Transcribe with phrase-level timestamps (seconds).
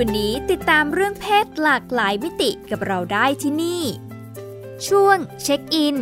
[0.00, 3.82] วันนี้ติดตามเรื่องเพศหลากหลายมิติกับเราได้ที่นี่
[4.86, 5.96] ช่วงเช็คอิน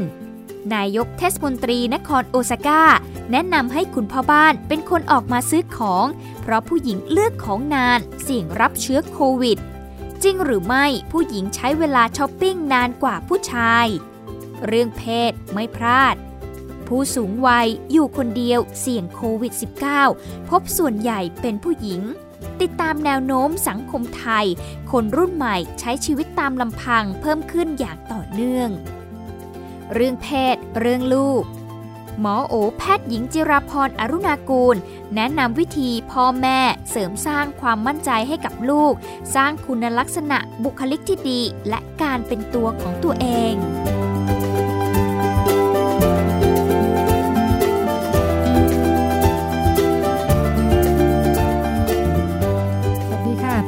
[0.74, 2.82] นายกเทศมนตรีนครโอซาก้า
[3.30, 6.06] แนะนำให้คุณพ่อบ้านเป็นคนออกมาซื้อของ
[6.40, 9.58] เพราะผู้หญิงเลือกของนานเสี่ยงรับเชื้อโควิด
[10.22, 13.86] จริงหรือไม่ผู้หญิงใช้เวลาช้อปปิ้งนานกว่าผู้ชาย
[14.66, 16.16] เรื่องเพศไม่พลาด
[16.86, 19.52] ผู้สูงวัยอยู่คนเดียวเสี่ยงโควิด
[20.00, 22.02] -19 พบส่วนใหญ่เป็นผู้หญิง
[22.62, 24.46] ติดตามแนวโน้มสังคมไทย
[24.90, 28.68] คนรุ่นใหม่ใช้ชีวิตตามลำพังเพิ่มขึ้นอย่างต่อเนื่อง
[29.94, 31.44] เรื่องเพศ เรื่องลูก
[32.20, 34.76] หมอโอแพทย์หญิงจิราพรอรุณากูล
[35.14, 36.58] แนะนำวิธีพ่อแม่
[36.90, 38.92] เสริมสร้างความมั่นใจให้กับลูก
[39.34, 43.54] สร้างคุณลักษณะบุคลิกที่ดี และการเป็นตัวของตัวเอง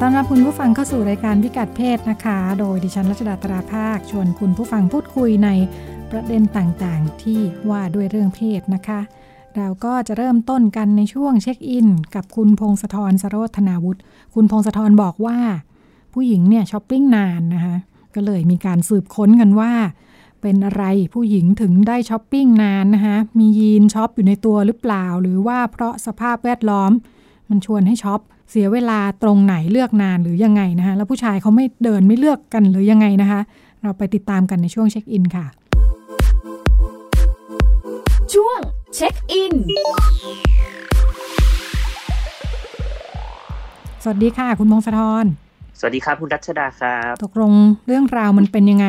[0.01, 5.49] ต้อนรับคุณผู้ฟังเข้าสู่รายการพิกัดเพศนะคะ โดยดิฉันรัชดาตราภาค ชวนคุณผู้ฟังพูดคุยใน
[6.11, 9.01] ประเด็นต่างๆ ที่ว่าด้วยเรื่องเพศนะคะ
[9.57, 14.01] เราก็จะเริ่มต้นกันในช่วงเช็คอิน กับคุณพงศธรสโรธนาวุฒิ
[14.35, 15.39] คุณพงศธรบอกว่า
[16.13, 17.77] ผู้หญิงเนี่ยช้อปปิ้งนานนะคะ
[18.15, 19.73] ก็เลยมีการสืบค้นกันว่า
[20.41, 26.91] เป็นอะไรผู้หญิงถึงได้ช้อปปิ้งนานนะคะมียีนช็อปอยู่ในตัวหรือเปล่า หรือว่าเพราะสภาพแวดล้อม
[27.49, 33.41] มันชวนให้ช็อป เสียเวลาตรงไหนเลือกนานหรือยังไงนะคะ แล้วผู้ชายเขาไม่เดินไม่เลือกกันหรือยังไงนะคะ
[33.83, 35.47] เราไปติดตามกันในช่วงเช็คอินค่ะ
[38.35, 38.59] ช่วง
[38.95, 39.55] เช็คอิน
[44.03, 45.27] สวัสดีค่ะ คุณพงศธร
[45.79, 47.53] สวัสดีครับคุณรัชดาครับตกลง
[47.87, 48.87] เรื่องราวมันเป็นยังไง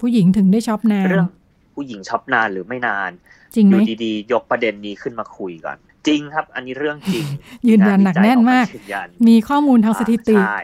[0.00, 1.28] ผู้หญิงถึงได้ช็อปนานเรื่อง
[1.74, 3.10] ผู้หญิงช็อปนานหรือไม่นาน
[3.54, 5.78] จริงไหมดีๆ ยกประเด็นนี้ขึ้นมาคุยก่อน
[6.08, 7.26] จริงครับ อันนี้เรื่องจริง
[7.68, 8.66] ยืนยันหนักแน่นมาก
[9.28, 10.60] มีข้อมูลทางสถิติใช่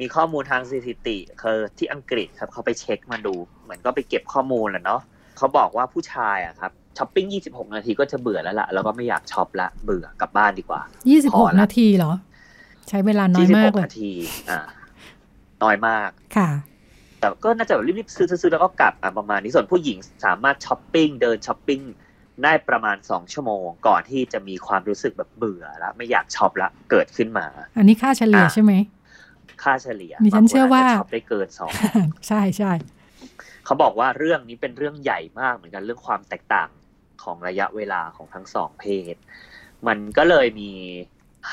[0.00, 3.34] มีข้อมูลทางสถิติคือที่อังกฤษครับเขาไปเช็คมาดู
[3.64, 5.00] เหมือนก็ไปเก็บข้อมูลแหละเนาะ
[5.36, 10.80] เขาบอกว่าผู้ชายอะครับช้อปปิ้ง 26 นาทีก็จะเบื่อแล้วล่ะแล้วก็ไม่อยากช็อปละเบื่อกลับบ้านดีกว่า
[11.20, 12.12] 26 นาทีเหรอ
[12.88, 14.12] ใช้เวลาน้อยมากเลยนาที
[14.50, 14.60] อ่า
[15.62, 16.50] น้อยมากค่ะ
[17.20, 21.80] แต่ก็น่าจะรีบๆซื้อซื้อแล้วก็กลับอะประมาณนี้ส่วนผู้หญิงสามารถช้อปปิ้งเดินช้อปปิ้ง
[22.44, 28.72] ได้ประมาณสองชั่วโมง ก่อนที่จะมีความรู้สึกแบบเบื่อแล้วไม่อยากช็อปละเกิดขึ้นมา อันนี้ค่าเฉลี่ยใช่ไหม
[29.62, 31.72] ค่าเฉลี่ยมีฉันเชื่อว่าช็อปได้เกินสอง
[32.28, 32.72] ใช่ใช่
[33.64, 36.68] เขาบอกว่าเรื่องนี้เป็นเรื่องใหญ่มากเหมือนกันเรื่องความแตกต่าง
[37.22, 39.16] ของระยะเวลาของทั้งสองเพศ
[39.86, 40.70] มันก็เลยมี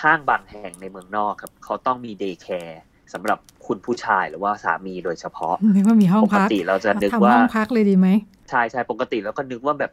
[0.02, 2.82] ห้างบางแห่งในเมืองนอกครับ เขาต้องมี day care
[3.14, 8.08] สำหรับคุณผู้ชายหรือว่าสามีโดยเฉพาะนึกว่ามีห้องพักปกติเราจะนึกว่าห้องพักเลยดีไหม
[8.50, 9.92] ใช่ใช่ปกติแล้วก็นึกว่าแบบ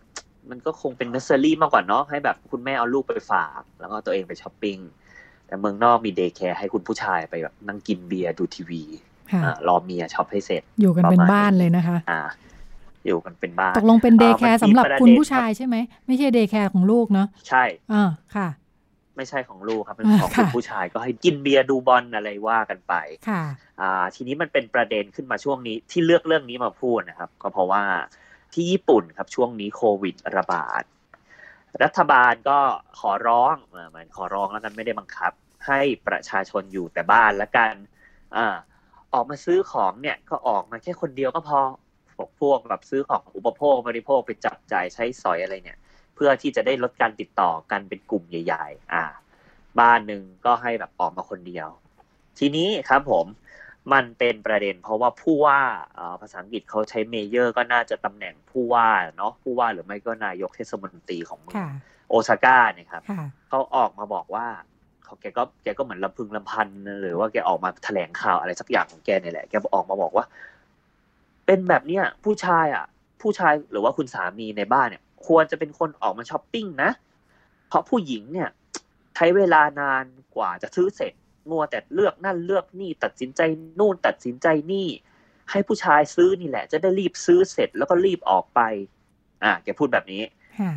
[0.50, 4.78] มันก็คงเป็นเนสเซอรี่มากกว่าเนาะให้แบบคุณแม่เอาลูกไปฝาก แล้วก็ตัวเองไปช้อปปิ้ง
[5.46, 8.82] แต่เมืองนอกมี day care ให้คุณผู้ชายไปแบบนั่งกินเบียร์ดูทีวี
[9.68, 12.20] รอเมียช็อปให้เสร็จ อยู่กันเป็นบ้านเลยนะคะอ่า
[13.06, 18.48] อยู่กันเป็นบ้านตกลงเป็น day care สำหรับคุณผู้ชายใช่ไหมไม่ใช่ day care ของลูกเนาะใช่อ่าค่ะ
[19.16, 22.94] ไม่ใช่ของลูกครับเป็นของคุณผู้ชายก็ให้กินเบียร์ดูบอลอะไรว่ากันไป
[23.28, 23.42] ค่ะ
[23.80, 27.82] อ่า ทีนี้มันเป็นประเด็นขึ้นมาช่วงนี้ที่เลือกเรื่องนี้มาพูดนะครับ ก็เพราะว่า
[28.54, 30.82] ที่ญี่ปุ่นครับช่วงนี้โควิดระบาด
[31.82, 32.58] รัฐบาลก็
[33.00, 35.32] ขอร้องเหมือนขอร้องแล้วกันไม่ได้บังคับ
[35.66, 37.74] ให้ประชาชนอยู่แต่บ้านละกัน
[38.36, 38.46] อ่า
[39.14, 41.58] ออกมาซื้อของเนี่ยก็ออกมาแค่คนเดียวก็พอ
[42.16, 45.78] พวกพวกแบบซื้อของอุปโภคบริโภคไปจับจ่ายใช้สอยอะไรเนี่ย
[46.14, 49.04] เพื่อที่จะได้ลดการติดต่อกันเป็นกลุ่มใหญ่ ๆ อ่า
[49.80, 51.68] บ้านหนึ่งก็ให้แบบออกมาคนเดียว
[52.38, 53.26] ทีนี้ครับผม
[53.92, 55.60] มันเป็นประเด็น เพราะว่าผู้ว่า
[56.20, 61.62] ภาษาอังกฤษเขาใช้ mayor ก็น่าจะตำแหน่งผู้ว่าเนาะผู้ว่าหรือไม่ก็นายกเทศมนตรีของเมือง
[62.08, 63.02] โอซาก้าเนี่ยครับ
[63.48, 64.46] เขาออกมาบอกว่า
[65.04, 66.68] เขาแกก็แกก็เหมือนรำพึงรำพัน
[67.02, 70.24] หรือว่าแกออกมาแถลงข่าวอะไรสักอย่างของแกเนี่ยแหละแกออกมาบอกว่า
[71.46, 72.86] เป็นแบบเนี้ยผู้ชายอะ
[73.20, 76.90] ผู้ชายหรือว่าคุณสามีในบ้านเนี่ย ควรจะเป็นคนออกมาช้อปปิ้งนะ
[77.68, 78.48] เพราะผู้หญิงเนี่ย
[79.16, 80.04] ใช้เวลานาน
[80.36, 81.12] กว่าจะซื้อเสร็จ
[81.50, 83.40] มัวแต่เลือกนั่นเลือกนี่ ตัดสินใจ
[83.78, 84.88] นู่นตัดสินใจนี่
[85.50, 88.60] ให้ผู้ชายซื้อนี่แหละ จะได้รีบซื้อเสร็จแล้วก็รีบออกไป
[89.44, 90.22] อ่าแกพูดแบบนี้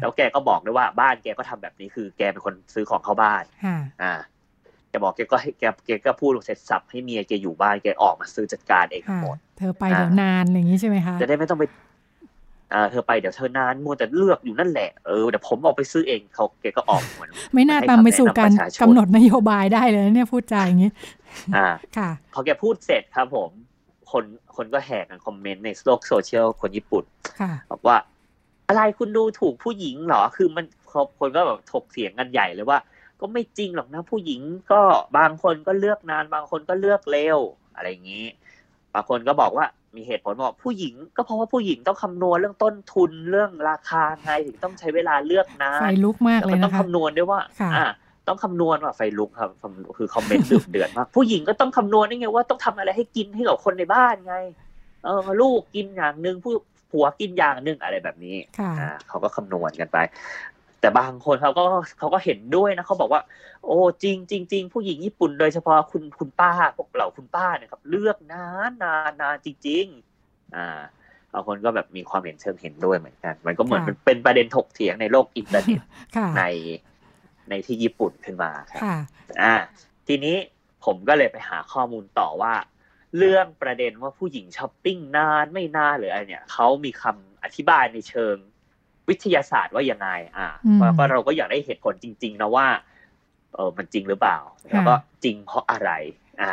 [0.02, 3.44] แล้วแกก็บอกด้วยว่าบ้านแกก็ทำแบบนี้คือ แกเป็นคนซื้อของเข้าบ้าน
[4.04, 4.14] อ่า
[4.90, 11.64] แกบอกแกก็ให้แกแกก็พูดเสร็จสับให้เมียแกอยู่บ้านแกออกมาซื้อจัดการเองค่ะหมด เธอไปเดี๋ยวนานอะไรอย่างนี้ใช่ไหมคะจะได้ไม่ต้องไป
[12.74, 20.92] อ่าเธอไปเดี๋ยวเธอนานมัวแต่เลือกอยู่นั่นแหละเออเดี๋ยวผมออกไปซื้อเองเขาแกก็ออกเหมือนไม่น่าให้ตามไปสู่คำแนะนำการประชาชนกำหนดนโยบายได้เลยนะเนี่ยพูดจาอย่างนี้
[21.56, 21.68] อ่า
[21.98, 23.50] ค่ะ พอแกพูดเสร็จครับผม
[24.12, 24.24] คน
[24.56, 27.04] คนก็แห่กันคอมเมนต์ในโลกโซเชียลคนญี่ปุ่น
[27.40, 27.98] ค่ะบอกว่า
[28.68, 30.66] อะไรคุณดูถูกผู้หญิงเหรอ คือมัน
[31.20, 32.80] คนก็แบบถกเถียงกันใหญ่เลยว่า
[33.20, 34.42] ก็ไม่จริงหรอกนะผู้หญิง
[34.72, 34.82] ก็
[35.18, 37.40] บางคนก็เลือกนาน บางคนก็เลือกเร็ว
[37.76, 38.26] อะไรอย่างนี้
[38.94, 47.86] บางคนก็บอกว่า มีเหตุผลบอกผู้หญิง ก็เพราะว่าผู้หญิงต้องคำนวณเรื่องต้นทุนเรื่องราคาไงถึงต้องใช้เวลาเลือกนานไฟลุกมากแล้วเลยก็ต้อนะงคะคำนวณด้วยว่าค่ะอ่า
[48.28, 54.36] ต้องคำนวณว่าไฟลุกครับคำคือคอมเมนต์ดุเดือดมากผู้หญิงก็ต้องคำนวณได้ไงว่าต้องทำอะไรให้กินให้กับคนในบ้านไง
[55.04, 56.54] เออลูกกินอย่างหนึ่งผู้
[56.92, 59.98] ผัวกินอย่างหนึ่งอะไรแบบนี้ค่ะอ่าเขาก็คำนวณกันไป
[60.84, 61.64] แต่บางคนเขาก็
[61.98, 63.22] เขาก็เห็นด้วยนะเขาบอกว่า
[63.66, 69.86] โอ้จริงจริงจริงผู้หญิงญี่ปุ่นโดยเฉพาะคุณคุณป้าพวกเหล่าคุณป้าเนี่ยครับ เลือกนานนานนานจริง
[70.20, 70.82] ๆ อ่า
[71.34, 75.82] บางคนก็แบบมีความเห็นเชิงเห็นด้วยเหมือนกัน มันก็เหมือนค่ะเป็นเป็นประเด็นถกเถียงในโลกอินเทอร์เน็ต
[76.18, 76.44] ค่ะใน
[77.50, 78.98] ในที่ญี่ปุ่นขึ้นมาครับค่ะ
[79.42, 79.56] อ่า
[80.08, 80.36] ทีนี้
[80.86, 82.54] ผมก็เลยไปหาข้อมูลต่อว่า
[83.18, 88.36] เรื่องประเด็นว่าผู้หญิงช้อปปิ้งนานไม่นานหรืออะไรเนี่ยเขามีคำอธิบายในเชิง
[89.10, 92.68] วิทยาศาสตร์ว่ายังไง อ่าอืมแล้วก็เราก็อยากได้เหตุผลจริง ๆ นะว่า
[93.54, 94.38] เออมันจริงหรือเปล่า
[94.72, 95.92] แล้วก็จริงเพราะอะไร
[96.42, 96.52] อ่า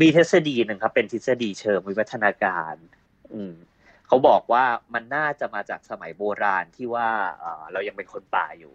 [0.00, 2.74] มีทฤษฎีหนึ่งครับ เป็นทฤษฎีเชิงวิวัฒนาการ
[3.32, 3.52] อืม
[4.06, 4.64] เขาบอกว่า
[4.94, 7.08] มันน่าจะมาจากสมัยโบราณที่ว่า
[7.38, 8.74] เออเรายังเป็นคนป่าอยู่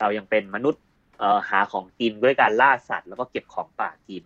[0.00, 0.82] เรายังเป็นมนุษย์
[1.18, 4.24] เอ่อหาของกินด้วยการล่าสัตว์ แล้วก็เก็บของป่ากิน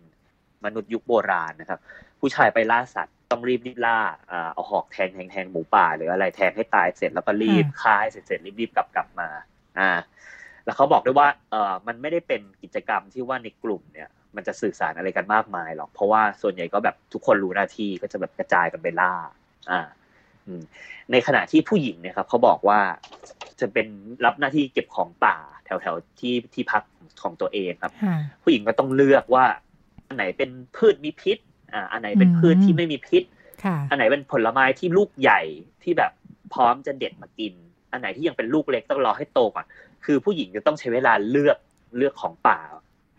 [0.65, 1.79] มนุษย์ยุคโบราณนะครับ
[2.19, 3.99] ผู้ชายไปล่าสัตว์ ต้องรีบรีบล่า
[4.31, 9.29] อ่าเอาหอกแทงแทงแทงหมูป่า หรืออะไรแทงให้ตายเสร็จแล้วก็รีบอ่าฆ่าให้เสร็จเสร็จรีบรีบกลับกลับมา
[9.79, 9.89] อ่า
[10.65, 19.13] แล้วเขาบอกด้วยว่าเออมันไม่ได้เป็นกิจกรรมที่ว่าในกลุ่มเนี่ย มันจะสื่อสารอะไรกันมากมายหรอก เพราะว่าส่วนใหญ่ก็แบบทุกคนรู้หน้าที่ก็จะแบบกระจายกันไปล่า
[19.71, 19.81] อ่า
[20.45, 20.61] อืม
[21.11, 22.79] ในขณะที่ผู้หญิงเนี่ยครับเขาบอกว่า
[23.59, 23.87] จะเป็น
[24.25, 26.83] รับหน้าที่เก็บของป่า แถวๆที่ที่พัก
[27.23, 29.45] ของตัวเองครับค่ะผู้หญิงก็ต้องเลือกว่า
[30.07, 31.37] อันไหนเป็นพืชมีพิษ
[31.73, 33.23] อ่าอันไหนเป็นพืชที่ไม่มีพิษ
[33.63, 35.41] ค่ะอันไหนเป็นผลไม้ที่ลูกใหญ่
[35.83, 36.11] ที่แบบ
[36.53, 37.53] พร้อมจะเด็ดมากิน
[37.91, 39.65] อันไหนที่ยังเป็นลูกเล็กต้องรอให้โตก่อน
[40.05, 41.57] คือผู้หญิงจะต้องใช้เวลาเลือก
[41.97, 42.59] เลือกของป่า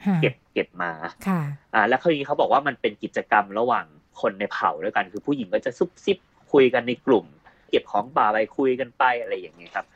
[0.07, 0.93] ค่ะเก็บเก็บมา
[1.29, 1.41] ค่ะ
[1.75, 3.85] อ่า แล้วคราวนี้เขาบอกว่ามันเป็นกิจกรรมระหว่าง
[4.21, 6.19] คนในเผ่าด้วยกัน คือผู้หญิงก็จะซุบซิบ
[6.53, 7.25] คุยกันในกลุ่ม
[7.71, 9.87] เก็บของป่าไปคุยกันไปอะไรอย่างเงี้ยครับ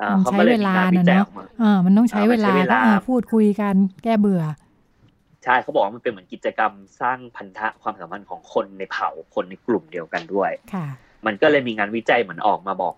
[0.00, 3.74] อ่ามันเขาใช้ก็เลเวยมีลางานวินะจัยเนาะออกมาเออมันต้องใช้อ่าเวมันใช้ลาเวก็ลาเออพูดคุยกัน
[4.04, 4.42] แก้เบื่อ
[5.44, 10.86] ใช่เขาบอกว่ามันเป็นเหมือนกิจกรรมสร้างพันธะความสัมพันธ์ของคนในเผ่าคนในกลุ่มเดียวกันด้วยค่ะ
[11.26, 12.94] มันก็เลยมีงานวิจัยเหมือนออกมาบอก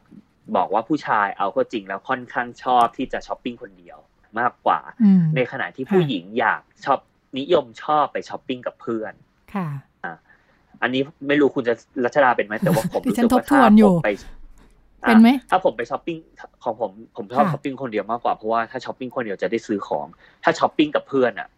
[0.56, 3.98] บอกว่าผู้ชายเอาก็จริงแล้วค่อนข้างชอบที่จะช้อปปิ้งคนเดียว
[4.38, 6.98] มากกว่าอืมในขณะที่ผู้หญิงอยากชอบ
[7.38, 9.12] นิยมชอบไปช้อปปิ้งกับเพื่อน
[9.54, 9.69] ค่ะ
[10.82, 14.10] อันนี้ไม่รู้คุณจะรัชดาเป็นไหมแต่ว่าผมดิรู้ฉัสึนกทบว่าทวนถ้าอยู่ผมไป
[15.04, 16.16] อะเป็นไหมถ้าผมไปช้อปปิ้ง
[16.64, 20.06] ของผมผมชอบค่ะช้อปปิ้งคนเดียวมากกว่าเพราะว่าถ้าช้อปปิ้งคนเดียวจะได้ซื้อของ
[20.44, 21.48] ถ้าช้อปปิ้งกับเพื่อนอะ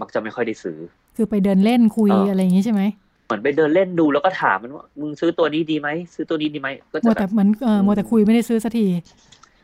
[0.00, 0.78] มักจะไม่ค่อยได้ซื้อ
[1.16, 2.82] คือไปเดินเล่นคุยเออออะไรอย่างนี้ใช่ไหม
[3.26, 8.86] เหมือนไปเดินเล่นดูแล้วก็ถามมันว่ามึงซื้อตัวนี้ดีไหมซื้อตัวนี้ดีไหมก็มัจะวแบแต่บเหมือนเออมัวแต่คุยไม่ได้ซื้อสักที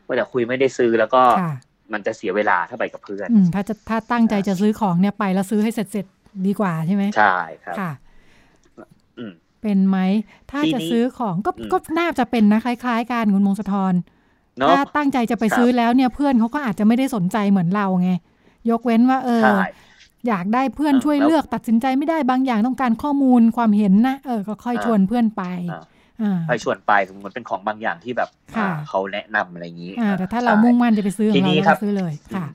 [0.07, 1.51] ว่าแต่คุยไม่ได้ซื้อแล้วก็ค่ะ
[1.93, 7.91] มันจะเสียเวลาถ้าไปกับเพื่อนอืมถ้าจะถ้าตั้งใจจะซื้อของเนี่ยไปแล้วซื้อให้เสร็จเสร็จๆดีกว่าใช่ไหมใช่ครับค่ะ
[9.17, 9.97] อืมเป็นไหม
[10.51, 13.93] ถ้าทีจะนี้ซื้อของก็อืมก็น่าจะเป็นนะคล้าย ๆ กันคุณมงคลธร
[14.59, 18.11] เนาะถ้าตั้งใจจะไปครับซื้อแล้วเนี่ยเพื่อนเขาก็อาจจะไม่ได้สนใจเหมือนเราไง
[18.69, 19.67] ยกเว้นว่า เออใช่
[20.27, 25.83] อยากได้เพื่อนเออช่วยแล้วเลือกตัดสินใจไม่ได้บางอย่างต้องการข้อมูลความเห็นนะเออก็ค่อยอ่าชวนเพื่อนไปอ่า
[26.21, 32.45] อ่าไปชวนไปสมมติเป็นของบางอย่างที่แบบค่ะอ่าเขาแนะนำอะไรอย่างนี้อ่าแต่ถ้าเราใช่มุ่งมั่นจะไปซื้อของทีนี้เราครัเราบซื้อเลยค่ะ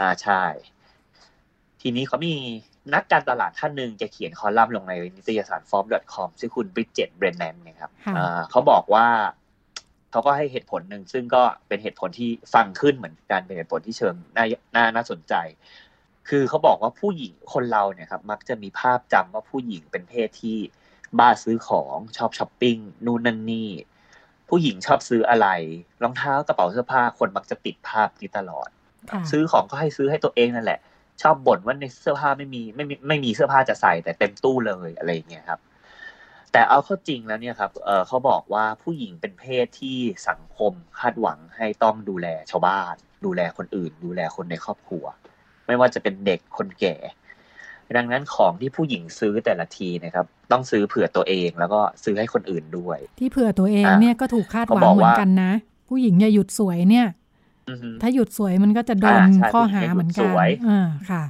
[0.00, 0.42] อ่าใช่
[1.80, 2.34] ทีนี้เขามี
[2.94, 9.06] นักการตลาดท่านหนึ่งแกเขียนคอลัมน์ลงในนิตยสาร Forbes.com ชื่อคุณ Bridget Brennan นะครับค่ะอ่าเขาบอกว่า
[10.12, 14.44] เขาก็ให้เหตุผลหนึ่งซึ่งก็เป็นเหตุผลที่ฟังขึ้นเหมือนกันเป็นเหตุผลที่เชิงน่า
[14.76, 15.34] น่าน่าสนใจ
[16.28, 20.58] คือเขาบอกว่าผู้หญิงคนเราเนี่ยครับมักจะมีภาพจำว่าผู้หญิงเป็นเพศที่
[21.18, 23.70] บ้าซื้อของชอบช้อปปิ้งนู่นนั่นนี่
[24.48, 25.48] ผู้หญิงชอบซื้ออะไร
[26.02, 28.68] รองเท้ากระเป๋าเสื้อผ้าคนมักจะติดภาพนี้ตลอด
[29.10, 30.80] ค่ะซื้อของก็ให้ซื้อให้ตัวเองนั่นแหละ
[31.22, 35.60] ชอบบ่นว่าในเสื้อผ้าไม่มีไม่มีไม่มีเสื้อผ้าจะใส่ แต่เต็มตู้เลยอะไรอย่างเงี้ยครับ
[36.52, 42.94] แต่เอาเข้าจริงแล้วเนี่ยครับเออเขาบอกว่าผู้หญิงเป็นเพศที่สังคมคาดหวังให้ต้องดูแลชาวบ้าน
[43.24, 45.04] ดูแลคนอื่น ดูแลคนในครอบครัว
[45.68, 46.94] ไม่ว่าจะเป็นเด็กคนแก่
[47.96, 55.52] ดังนั้นของที่ผู้หญิงซื้อแต่ละทีนะครับ ต้องซื้อเผื่อตัวเองแล้วก็ซื้อให้คนอื่นด้วย ที่เผื่อตัวเองอะเนี่ยก็ถูกคาดหวังเขาบอกเหมือนว่ากันนะ
[55.88, 57.06] ผู้หญิงอย่าหยุดสวยเนี่ย
[57.68, 61.22] อือฮึถ้าหยุดสวยมันก็จะโดนอ่าใช่ข้อหาผู้หญิงอย่าหยุดเหมือนกัสนวยอ่าค่ะ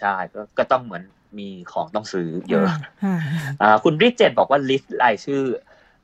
[0.00, 1.02] ใช่ก็ก็ต้องเหมือน
[1.38, 2.66] มีของต้องซื้อเยอะ
[3.04, 3.16] ค่ะ
[3.62, 5.42] อ่าคุณริเจนบอกว่าลิสต์รายชื่อ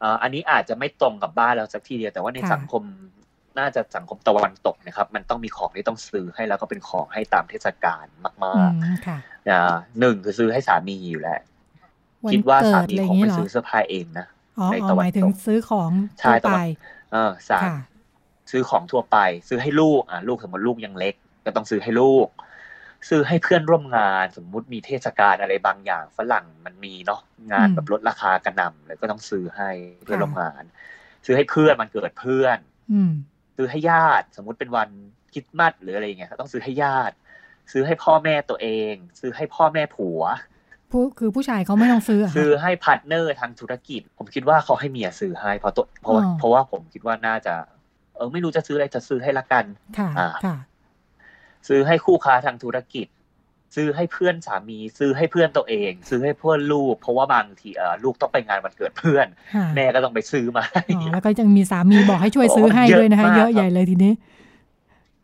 [0.02, 2.82] อ่าอันนี้อาจจะไม่ตรงกับบ้านเราสักทีเดียวแต่ว่าในค่ะสังคม
[3.58, 11.40] น่าจะสังคมตะวันตกนะครับ มันต้องมีของที่ต้องซื้อให้แล้วก็เป็นของให้ตามเทศกาลมาอืกมค่ะๆอ่าหนึ่งคือซื้อให้สามีอยู่แล้ว
[12.26, 14.26] วันคิดว่าเกิสาดมีอะไรอคย่างงนี้ไม่เหรอซื้อเสื้อผ้าเองนะ
[14.58, 15.90] อ๋อในอ๋อตะวันหมายถึงตกซื้อของ
[16.20, 16.62] ใช่ทั่วตะไปวัน
[17.12, 17.74] เออสามค่ะ
[18.50, 21.14] ซื้อของทั่วไป ซื้อให้ลูกอะลูกสมมติลูกยังเล็ก
[21.46, 22.28] ก็ต้องซื้อให้ลูก
[23.08, 27.20] ซื้อให้เพื่อนร่วมงานสมมุติมีเทศกาลอะไรบางอย่างฝรั่งมันมีเนาะ
[27.52, 29.70] งานอืมแบบลดราคากระหน่ำเลยก็ต้องซื้อให้
[30.04, 30.62] เพื่อนค่ะร่วมงาน
[31.26, 32.58] ซื้อให้เพื่อนมันเกิดเพื่อน
[32.92, 33.12] อืม
[33.60, 34.88] ซื้อให้ญาติ สมมุติเป็นวัน
[35.32, 37.14] คริสต์มาสหรืออะไรอย่างเงี้ยก็ต้องซื้อให้ญาติ
[37.72, 40.22] ซื้อให้พ่อแม่ตัวเอง ซื้อให้พ่อแม่ผัว
[40.90, 47.54] ผู้คือผู้ชายเขาไม่ต้องซื้ออะซื้อค่ะให้ partner ทางธุรกิจ ผมคิดว่าเขาให้เมียซื้อให้เพราะตัวเพราะว่าอ๋อเพราะว่าผมคิดว่าน่าจะ
[48.16, 49.64] เออไม่รู้จะซื้ออะไรจะซื้อให้ละกัน
[49.98, 50.56] ค่ะอ่าค่ะ
[51.68, 53.06] ซื้อให้คู่ค้าทางธุรกิจ
[53.74, 64.12] ซื้อให้เพื่อนสามี ซื้อให้เพื่อนตัวเอง ซื้อให้เพื่อนลูก เพราะว่าบางทีเออลูกต้องไปงานวันเกิดเพื่อนค่ะแม่ก็ต้องไปซื้อมาให้อ๋อแล้วก็ยังมีสามีบอกให้ช่วยซื้อให้โอ้เยอะด้วยนะคะมากเยอะใหญ่เลยทีนี้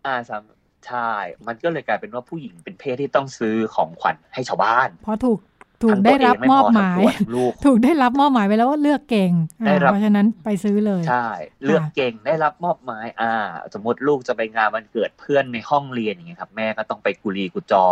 [0.06, 0.42] อ่าสาม
[0.86, 1.10] ใช่
[1.46, 5.38] มันก็เลยกลายเป็นว่าผู้หญิงเป็นเพศที่ต้องซื้อของขวัญให้ชาวบ้าน เพราะถูก
[5.82, 11.28] ถูกทั้งได้ตัวเอรังบไม่มพอบอหทั้งมายตัวทั้งลูกถูกได้รับมอบหมายไปแล้วว่าเลือกเก่งอ่าได้รับเพราะฉะนั้นไปซื้อเลยใช่
[11.64, 13.32] เลือกเก่งได้รับมอบหมาย อ่า
[13.74, 17.84] สมมติลูกจะไปงานวันเกิดเพื่อนในห้องเรียนอย่างเงี้ยครับ แม่ก็ต้องไปกุลีกุจอ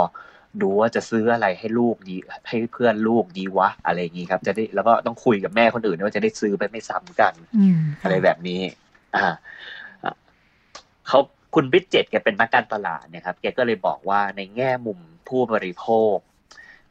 [0.62, 2.16] ดูว่าจะซื้ออะไรให้ลูกดี
[2.48, 8.60] ให้เพื่อนลูกดีวะ อะไรอย่างงี้ครับ จะได้แล้วก็ต้องคุยกับแม่คนอื่นด้วยว่าจะได้ซื้อไปไม่ซ้ำกันอืมค่ะอะไรแบบนี้
[9.16, 9.26] อ่า
[10.04, 10.14] อะ
[11.08, 11.18] เขา
[11.54, 16.16] คุณบริดเจตแกเป็นนักการตลาดเนะครับ แกก็เลยบอกว่าในแง่มุมผู้บริโภค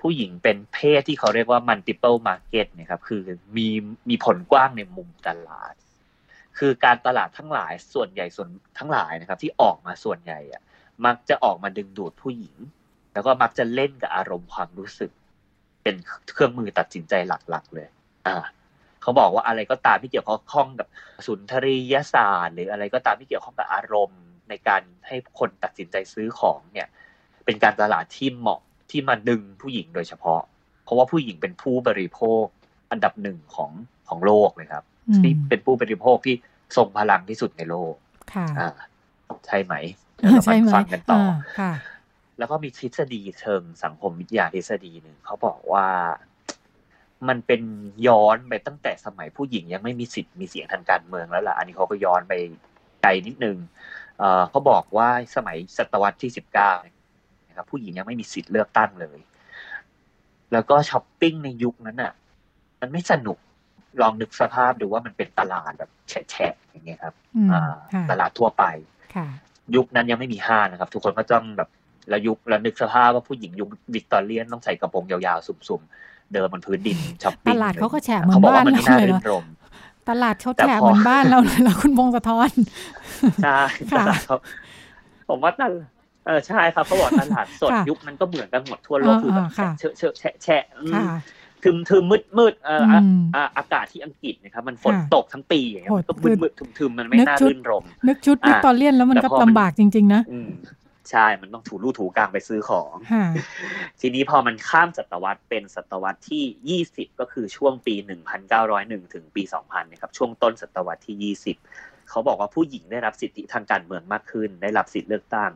[0.01, 3.21] ผู้หญิงเป็นเพศที่เขาเรียกว่า multiple market นะครับ คือ
[3.57, 3.67] มี
[4.09, 5.73] มีผลกว้างในมุมตลาด
[6.57, 10.61] คือการตลาดทั้งหลายส่วนใหญ่ส่วนทั้งหลายนะครับ ที่ออกมาส่วนใหญ่อะ
[11.05, 12.55] มักจะออกมาดึงดูดผู้หญิง
[13.13, 15.11] แล้วก็มักจะเล่นกับอารมณ์ความรู้สึก
[15.83, 15.95] เป็น
[16.33, 17.13] เครื่องมือตัดสินใจ
[17.49, 17.87] หลักๆ เลย
[18.27, 18.37] อ่า
[19.01, 20.87] เขาบอกว่าอะไรก็ตามที่เกี่ยวข้องกับ
[21.25, 26.87] สุนทรียศาสตร์ หรืออะไรก็ตามที่เกี่ยวข้องกับอารมณ์ในการให้คนตัดสินใจซื้อของเนี่ย
[27.45, 28.59] เป็นการตลาดที่เหมาะ
[28.91, 30.41] ที่มาดึงผู้หญิงโดยเฉพาะ
[30.83, 32.43] เพราะว่าผู้หญิงเป็นผู้บริโภค
[32.91, 33.71] อันดับหนึ่งของ
[34.09, 36.35] ของโลกเลยครับอืมที่เป็นผู้บริโภคที่
[36.77, 37.93] ทรงพลังที่สุดในโลก
[38.33, 38.69] ค่ะอ่า
[39.47, 39.73] ใช่ไหม
[40.15, 41.71] เดี๋ยวเราใช่ไหมมาฟังกันต่ออ่าค่ะ
[42.41, 45.87] แล้วก็มีทฤษฎีเชิงสังคมวิทยาทฤษฎีหนึ่งเขาบอกว่า
[47.27, 47.61] มันเป็น
[48.07, 52.33] ย้อนไปตั้งแต่สมัยผู้หญิงยังไม่มีสิทธิ์มีเสียงทางการเมืองแล้วล่ะ อันนี้เขาก็ย้อนไป
[53.01, 53.57] ไกลนิดนึง
[54.17, 56.71] เอ่อเขาบอกว่าสมัยศตวรรษที่สิบเก้า
[57.47, 59.19] นะครับผู้หญิงยังไม่มีสิทธิ์เลือกตั้งเลย
[60.53, 62.13] แล้วก็ช้อปปิ้งในยุคนั้นอะ
[62.81, 63.37] มันไม่สนุก
[64.01, 68.63] ลองนึกสภาพดูว่ามันเป็นตลาดแบบแฉะๆอย่างเงี้ยครับอืมอ่าค่ะตลาดทั่วไป
[69.15, 69.27] ค่ะ
[69.75, 71.69] ยุคนั้นยังไม่มีห้างนะครับ ทุกคนก็ต้องแบบ
[72.09, 79.45] แล้วยุคแล้วนึกสภาพว่าผู้หญิงยุควิกตอเรียนต้องใส่กระโปรงยาวๆ สุ่มๆ เดินบนพื้นดินช้อปปิ้งตลาดเขาก็แฉะเหมือนเขาบอกว่ามันบ้านไม่น่าเราเลยรื่เหรอนรม
[80.09, 82.49] ตลาดเขาแต่แฉะพอเหมือนบ้านเราเลยเหรอคุณพงศธร
[83.43, 83.59] ใช่
[83.91, 84.37] ค่ะตลาดเขา
[85.29, 85.71] ผมว่าตลาด
[86.25, 91.03] เออใช่ครับเขาบอกตลาดสดค่ะยุคนั้นก็เหมือนกันหมดทั่วโลกอ่าคือแบบค่ะเชอะเชอะแฉะแฉะอืมค่ะ
[91.63, 100.49] ทึมทึมมืดมืดๆเอออะอืมอะอากาศที่อังกฤษนะครับมันฝนค่ะตกทั้งปีอย่างเงี้ยมันก็โหดมืดมืดทึมทึมๆมันไม่นึกน่าชุดรื่นรม นึกชุดอ่าวิกตอเรียนแล้วมันแต่ก็พอมันลำบากจริง ๆ นะอืม
[101.09, 103.25] ใช่ มันต้องถูรูถูกลางไปซื้อของค่ะ
[104.01, 107.95] ทีนี้พอมันข้ามศตวรรษเป็นศตวรรษที่ 20 ก็คือช่วงปี
[108.53, 111.35] 1901 ถึงปี 2000นะครับช่วงต้นศตวรรษที่
[111.67, 115.51] 20 เขาบอกว่าผู้หญิงได้รับสิทธิทางการเมืองมากขึ้น ได้รับสิทธิเลือกตั้ง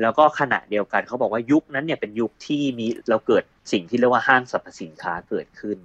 [0.00, 5.78] แล้วก็ขณะเดียวกันเขาบอกว่ายุคนั้นเนี่ยเป็นยุคที่มีเราเกิดสิ่งที่เรียกว่าห้างสรรพสินค้าเกิดขึ้น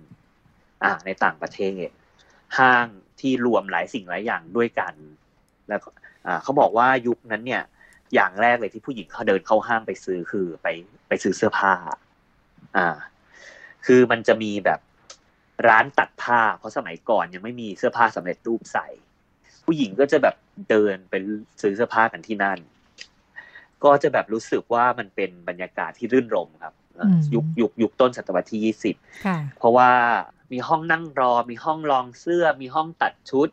[0.83, 1.87] อ่าในต่างประเทศ
[2.57, 2.87] ห้าง
[3.19, 4.93] ที่รวมหลายสิ่งหลายอย่างด้วยกัน
[5.69, 5.89] แล้วก็
[6.27, 7.63] อ่าเขาบอกว่ายุคนั้นเนี่ย
[8.13, 10.67] อย่างแรกเลยที่ผู้หญิงเขาเดินเข้าห้างไปซื้อคือไป
[11.07, 11.73] ไปซื้อเสื้อผ้า
[12.77, 12.87] อ่า
[13.85, 14.79] คือมันจะมีแบบ
[15.67, 18.87] ร้านตัดผ้า เพราะสมัยก่อนยังไม่มีเสื้อผ้าสำเร็จรูปใส่
[19.65, 20.35] ผู้หญิงก็จะแบบ
[20.69, 21.13] เดินไป
[21.61, 22.59] ซื้อเสื้อผ้ากันที่นั่น
[23.83, 29.89] ก็จะแบบรู้สึกว่ามันเป็นบรรยากาศที่รื่นรมย์ครับเอ่ออมยุคยุคยุคต้นศตวรรษที่ยี่สิบค่ะเพราะว่า
[30.51, 33.49] มีห้องนั่งรอ มีห้องลองเสื้อ มีห้องตัดชุด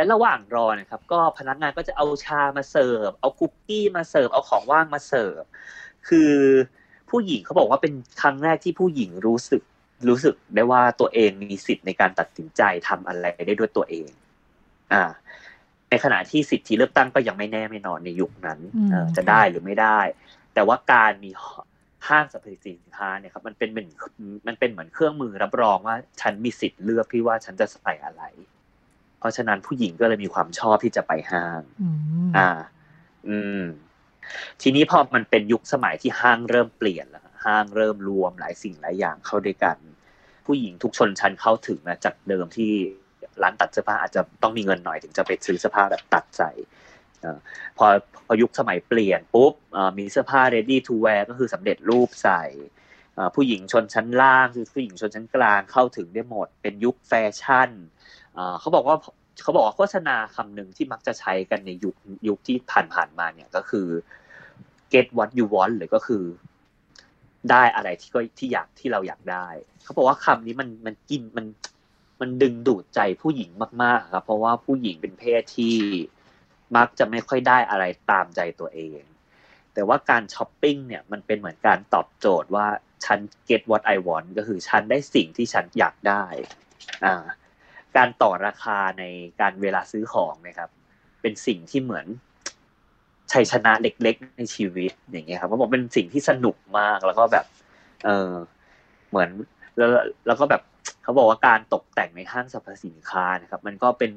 [0.00, 5.42] และระหว่างรอนะครับ ก็พนักงานก็จะเอาชามาเสิร์ฟ เอาคุกกี้มาเสิร์ฟ เอาของว่างมาเสิร์ฟ
[6.08, 6.32] คือ
[7.10, 9.62] ผู้หญิงเขาบอกว่าเป็นครั้งแรกที่ผู้หญิงรู้สึก
[10.08, 14.10] รู้สึกได้ว่าตัวเองมีสิทธิ์ในการตัดสินใจทำอะไรได้ด้วยตัวเอง
[14.92, 15.02] อ่า
[15.90, 20.00] ในขณะที่สิทธิเลือกตั้งก็ยังไม่แน่ไม่นอนในยุคนั้นอืมเออจะได้หรือไม่ได้
[20.54, 21.30] แต่ว่าการมี
[22.08, 23.88] ห้างสรรพสินค้าเนี่ยครับมันเป็นเหมือน
[24.46, 28.22] มันเป็นเหมือนเครื่องมือรับรองว่า ฉันมีสิทธิ์เลือกที่ว่าฉันจะใส่อะไร
[29.20, 31.88] เพราะฉะนั้นผู้หญิงก็เลยมีความชอบที่จะไปห้างอื
[32.28, 32.50] มอ่า
[33.28, 33.62] อืม
[34.62, 39.76] ทีนี้พอมันเป็นยุคสมัยที่ห้างเริ่มเปลี่ยนแล้วห้างเริ่มรวมหลายสิ่งหลายอย่างเข้าด้วยกัน
[40.46, 42.72] ผู้หญิงทุกชนชั้นเข้าถึงนะจากเดิมที่
[43.42, 46.50] ร้านตัดเสื้อผ้าอาจจะต้องมีเงินหน่อยถึงจะไปซื้อเสื้อผ้าแบบตัดใส่
[47.78, 47.86] พอ
[48.26, 49.52] พอยุคสมัยเปลี่ยนปุ๊บ
[49.98, 52.42] มีเสื้อผ้า ready to wear ก็คือสำเร็จรูปใส่
[53.34, 57.70] ผู้หญิงชนชั้นล่างคือผู้หญิงชนชั้นกลางเข้าถึงได้หมด เป็นยุคแฟชั่น
[58.60, 58.96] เขาบอกว่า
[59.42, 61.94] เขาบอกว่าโฆษณาคำหนึ่งที่มักจะใช้กันในยุค
[62.28, 63.88] ยุคที่ผ่านๆมาเนี่ยก็คือ
[64.92, 66.24] get what you want หรือก็คือ
[67.50, 69.48] ได้อะไรที่ก็ที่อยากที่เราอยากได้
[69.84, 71.46] เขาบอกว่าคำนี้มันมันกินมัน
[72.20, 73.50] มันดึงดูดใจผู้หญิง
[73.82, 75.76] มากๆครับ เพราะว่าผู้หญิงเป็นเพศที่
[76.76, 79.00] มักจะไม่ค่อยได้อะไรตามใจตัวเอง
[79.74, 82.66] แต่ว่าการช้อปปิ้งเนี่ยมันเป็นเหมือนการตอบโจทย์ว่า
[83.04, 83.18] ฉัน
[83.48, 86.24] get what I want ก็คือฉันได้สิ่งที่ฉันอยากได้
[87.04, 87.24] อ่า
[87.96, 89.04] การต่อราคาใน
[89.40, 90.70] การเวลาซื้อของนะครับ
[91.22, 92.06] เป็นสิ่งที่เหมือน
[93.32, 97.44] ชัยชนะเล็กๆ ในชีวิตอย่างเงี้ยครับเขาบอกเป็นสิ่งที่สนุกมากแล้วก็แบบ
[98.04, 98.32] เออ
[99.10, 99.28] เหมือน
[99.76, 99.90] แล้ว
[100.26, 100.62] แล้วก็แบบ
[101.02, 104.10] เขาบอกว่าการตกแต่งในห้างสรรพสินค้านะครับ มันก็เป็น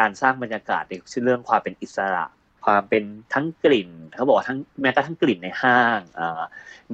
[0.00, 0.92] การสร้างบรรยากาศใน
[1.24, 2.26] เรื่องความเป็นอิสระ
[2.66, 6.00] ความเป็นทั้งกลิ่นเขาบอกทั้งแม้กระทั่งกลิ่นในห้าง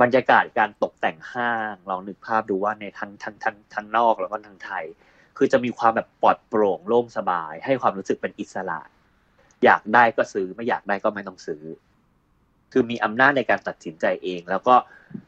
[0.03, 4.85] บรรยากาศการตกแต่งห้างลองนึกภาพดูว่าในทั้งทั้งทั้งทั้งนอกแล้วก็ทั้งไทย
[5.37, 8.81] คือจะมีความแบบปลอดโปร่งโล่งสบาย ให้ความรู้สึกเป็นอิสระ
[9.65, 11.63] อยากได้ก็ซื้อไม่อยากได้ก็ไม่ต้องซื้อ
[12.73, 14.75] คือมีอำนาจในการตัดสินใจเอง แล้วก็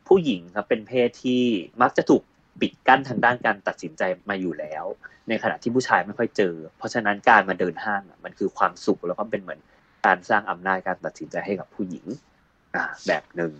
[0.09, 1.43] ผู้หญิงครับเป็นเพศที่
[1.83, 2.23] มักจะถูก
[2.61, 4.85] ปิดกั้นทางด้านการตัดสินใจมาอยู่แล้ว
[5.29, 9.61] ในขณะที่ผู้ชายไม่ค่อยเจอ เพราะฉะนั้นการมาเดินห้างมันคือความสุขแล้วก็เป็นเหมือน
[10.07, 12.05] การสร้างอำนาจการตัดสินใจให้กับผู้หญิง
[12.75, 13.53] อ่า แบบหนึ่ง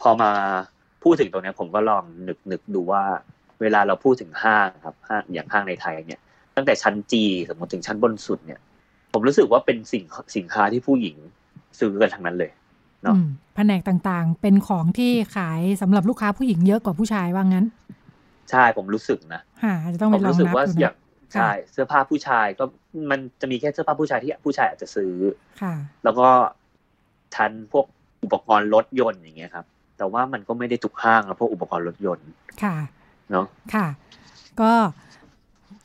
[0.00, 0.32] พอมา
[1.02, 3.04] พูดถึงตรงนี้ผมก็ลองนึกนึกดูว่า
[3.60, 6.20] เวลาเราพูดถึงห้างครับห้างอย่างห้างในไทยเนี่ย
[6.56, 8.60] ตั้งแต่ชั้นจีสมมติถึงชั้นบนสุดเนี่ย
[9.12, 10.04] ผมรู้สึกว่าเป็นสิ่ง
[10.36, 11.16] สินค้าที่ผู้หญิง
[11.78, 12.50] ซื้อกันทั้งนั้นเลย
[13.02, 13.16] เนาะ
[13.56, 17.66] แผนกต่างๆ เป็นของที่ขายสำหรับลูกค้าผู้หญิงเยอะกว่าผู้ชายว่างั้น
[18.50, 20.94] ใช่ผมรู้สึกนะฮะจะต้องไปลองนับรู้สึกว่าอย่าง
[21.34, 22.64] ใช่เสื้อผ้าผู้ชายก็
[23.10, 25.14] มันจะมีแค่เสื้อผ้าผู้ชายที่ผู้ชายอาจจะซื้อ
[25.62, 26.28] ค่ะ แล้วก็
[27.34, 27.86] ชั้นพวก
[28.24, 29.66] อุปกรณ์รถยนต์อย่างเงี้ยครับ
[29.98, 32.28] แต่ว่ามันก็ไม่ได้ทุกห้างแล้วพวกอุปกรณ์รถยนต์
[32.62, 32.76] ค่ะ
[33.30, 33.86] เนาะค่ะ
[34.60, 34.72] ก็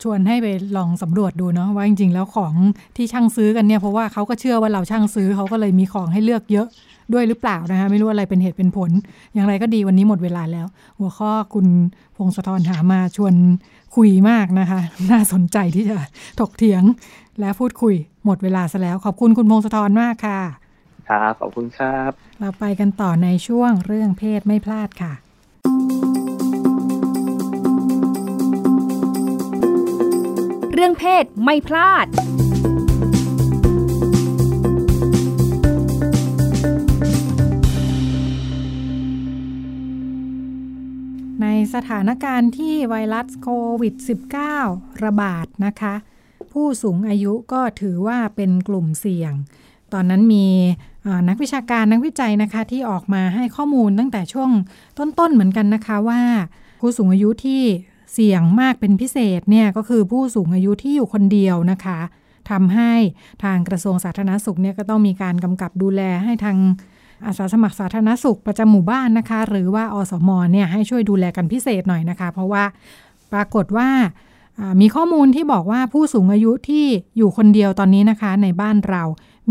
[0.02, 2.54] ชวนให้ไปลองสำรวจดูเนาะว่าจริงๆ แล้วของ
[2.96, 6.66] ที่ช่างซื้อกันเนี่ยเพราะว่าเขาก็เชื่อว่าเราช่างซื้อเขาก็เลยมีของให้เลือกเยอะ
[7.12, 8.90] ด้วยหรือเปล่านะคะไม่รู้อะไรเป็นเหตุเป็นผล
[9.34, 10.66] อย่างไรก็ดีวันนี้หมดเวลาแล้ว
[10.98, 11.66] หัวข้อคุณ
[12.16, 13.34] พงศธรหามาชวน
[13.96, 15.96] คุยมากนะคะ น่าสนใจที่จะ
[16.40, 16.82] ถกเถียง
[17.40, 20.40] และพูดคุยหมดเวลาซะแล้ว ขอบคุณคุณพงศธรมากค่ะ
[21.08, 25.12] ครับขอบคุณครับ เราไปกันต่อในช่วงเรื่องเพศไม่พลาดค่ะ
[30.84, 32.06] รื่องเพศไม่พลาด
[41.42, 43.48] ในสถานการณ์ที่ไวรัสโค
[43.80, 43.94] วิด
[44.48, 45.94] -19 ระบาดนะคะ
[46.52, 49.32] ผู้สูงอายุก็ถือว่าเป็นกลุ่มเสี่ยง
[49.92, 50.46] ตอนนั้นมี
[51.28, 54.50] นักวิชาการนักวิจัยนะคะที่ออกมาให้ข้อมูลตั้งแต่ช่วง
[54.98, 56.20] ต้นๆเหมือนกันนะคะว่า
[56.80, 57.62] ผู้สูงอายุที่
[58.12, 61.98] เสี่ยงมากเป็นพิเศษเนี่ยก็คือผู้สูงอายุที่อยู่คนเดียวนะคะ
[62.50, 62.92] ทำให้
[63.42, 66.58] ทางกระทรวงสาธารณสุขเนี่ยก็ต้องมีการกำกับดูแลให้ทาง
[67.26, 72.64] อาสาสมัครสาธารณสุขประจำหมู่บ้านนะคะ หรือว่าอสมเนี่ยให้ช่วยดูแลกันพิเศษหน่อยนะคะ เพราะว่า
[73.32, 73.88] ปรากฏว่า
[74.80, 79.02] มีข้อมูลที่บอกว่าผู้สูงอายุที่อยู่คนเดียวตอนนี้นะคะ ในบ้านเรา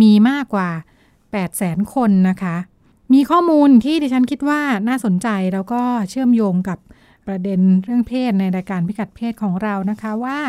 [0.02, 0.70] มีมากกว่า
[1.10, 2.56] 8 0 0แสนคนนะคะ
[3.14, 6.78] มีข้อมูลที่ดิฉันคิดว่าน่าสนใจแล้วก็เชื่อมโยงกับ
[7.28, 10.40] ประเด็นเรื่องเพศในรายการพิกัดเพศของเรานะคะว่า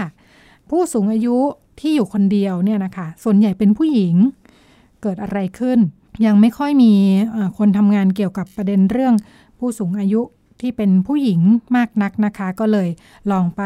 [0.71, 1.37] ผู้สูงอายุ
[1.81, 4.15] ที่อยู่คนเดียวเนี่ยนะคะส่วนใหญ่เป็นผู้หญิง
[5.03, 5.79] เกิดอะไรขึ้น
[6.27, 6.93] ยังไม่ค่อยมี
[7.59, 9.15] คนทำงานเกี่ยวกับประเด็นเรื่อง
[9.59, 10.21] ผู้สูงอายุ
[10.61, 11.41] ที่เป็นผู้หญิง
[11.77, 12.89] มากนักนะคะ ก็เลย
[13.31, 13.63] ลองไป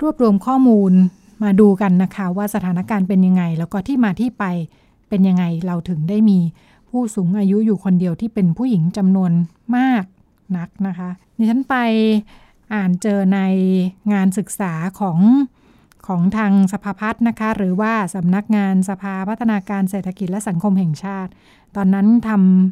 [0.00, 0.92] รวบรวมข้อมูล
[1.42, 4.44] มาดูกันนะคะ ว่าสถานการณ์เป็นยังไง แล้วก็ที่มาที่ไป
[5.08, 6.38] เป็นยังไงเราถึงได้มี
[6.90, 9.32] ผู้สูงอายุอยู่คนเดียวที่เป็นผู้หญิงจำนวน
[9.76, 10.04] มาก
[10.58, 11.76] นักนะคะดิฉันไป
[12.74, 13.40] อ่านเจอใน
[14.12, 15.18] งานศึกษาของ
[16.06, 21.30] ของทางสภาพัฒน์นะคะ หรือว่าสำนักงานสภาพัฒนาการเศรษฐกิจและสังคมแห่งชาติ
[21.76, 22.30] ตอนนั้นท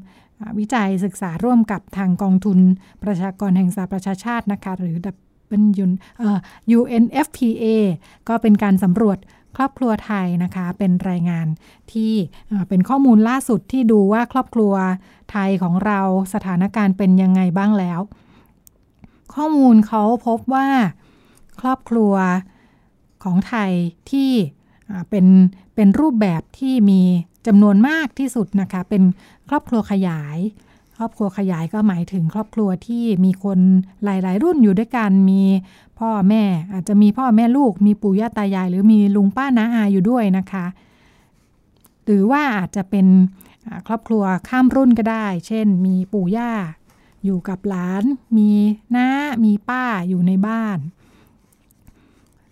[0.08, 2.58] ำวิจัยศึกษาร่วมกับทางกองทุน
[3.02, 4.96] ประชากรแห่งสหประชาชาตินะคะ หรือ
[5.48, 5.92] เป็นยุน
[6.78, 7.64] UNFPA
[8.28, 9.18] ก็เป็นการสำรวจ
[9.56, 11.46] ครอบครัวไทยนะคะ เป็นรายงาน
[11.92, 12.12] ที่
[12.68, 14.74] เป็นข้อมูลล่าสุดที่ดูว่าครอบครัว
[15.30, 16.00] ไทยของเรา
[16.34, 18.00] สถานการณ์เป็นยังไงบ้างแล้ว
[19.34, 20.68] ข้อมูลเขาพบว่า
[21.60, 22.14] ครอบครัว
[23.24, 23.72] ของไทย
[24.10, 24.30] ที่
[25.10, 25.26] เป็น
[25.74, 27.02] เป็นรูปแบบที่มี
[27.46, 29.02] จำนวนมากที่สุดนะคะ เป็น
[29.48, 30.38] ครอบครัวขยาย
[30.96, 33.58] ครอบครัวขยายก็หมายถึงครอบครัวที่มีคน
[34.04, 35.42] หลาย ๆ รุ่นอยู่ด้วยกันมี
[36.00, 40.66] พ่อแม่อาจจะมีพ่อแม่ลูก มีปู่ย่าตายาย หรือมีลุงป้าน้าอาอยู่ด้วยนะคะ
[42.04, 43.06] หรือว่าอาจจะเป็น
[43.86, 46.52] ครอบครัวข้ามรุ่นก็ได้ เช่น มีปู่ย่า
[47.24, 48.04] อยู่กับหลาน
[48.36, 48.50] มี
[48.96, 49.06] น้า
[49.44, 50.78] มีป้าอยู่ในบ้าน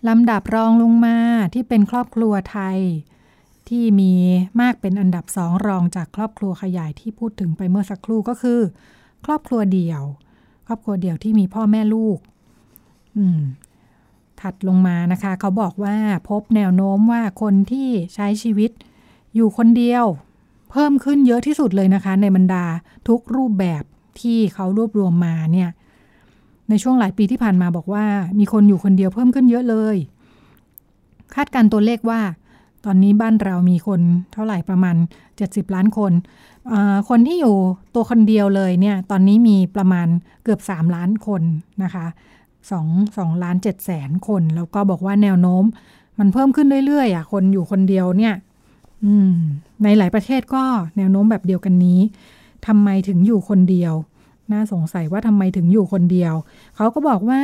[0.07, 1.17] ลำดับรองลงมา
[1.53, 2.79] ที่เป็นครอบครัวไทย
[3.69, 4.13] ที่มี
[4.61, 8.59] มากเป็นอันดับสองรองจากครอบครัวขยายที่พูดถึงไปเมื่อสักครู่ก็คือ
[9.25, 10.03] ครอบครัวเดี่ยว
[10.67, 12.19] ครอบครัวเดี่ยวที่มีพ่อแม่ลูก
[14.41, 15.95] ถัดลงมานะคะ เขาบอกว่า
[16.29, 18.71] พบแนวโน้มว่าคนที่ใช้ชีวิต
[19.35, 20.05] อยู่คนเดียว
[20.71, 22.65] เพิ่มขึ้นเยอะที่สุดเลยนะคะ ในบรรดา
[23.07, 23.83] ทุกรูปแบบ
[24.21, 25.69] ที่เขารวบรวมมาเนี่ย
[26.69, 28.05] ในช่วงหลายปีที่ผ่านมาบอกว่า
[28.39, 29.97] มีคนอยู่คนเดียวเพิ่มขึ้นเยอะเลย
[31.35, 32.21] คาดการตัวเลขว่า
[32.85, 34.01] ตอนนี้บ้านเรามีคน
[34.33, 34.95] เท่าไหร่ประมาณ
[35.35, 36.11] 70 ล้านคน
[37.09, 37.55] คนที่อยู่
[37.95, 40.07] ตัวคนเดียวเลยเนี่ยตอนนี้มีประมาณ
[40.43, 41.41] เกือบ 3 ล้านคน
[41.83, 42.05] นะคะ
[42.69, 45.63] 2 2ล้าน7แสนคน แล้วก็บอกว่าแนวโน้ม
[46.19, 48.33] มันเพิ่มขึ้นเรื่อยๆอะคนอยู่คนเดียวเนี่ย
[49.05, 49.33] อืม
[49.83, 50.63] ในหลายประเทศก็
[50.97, 51.99] แนวโน้มแบบเดียวกันนี้
[52.67, 53.93] ทำไมถึงอยู่คนเดียว
[54.51, 56.33] น่าสงสัยว่าทำไมถึงอยู่คนเดียว
[56.75, 57.43] เขาก็บอกว่า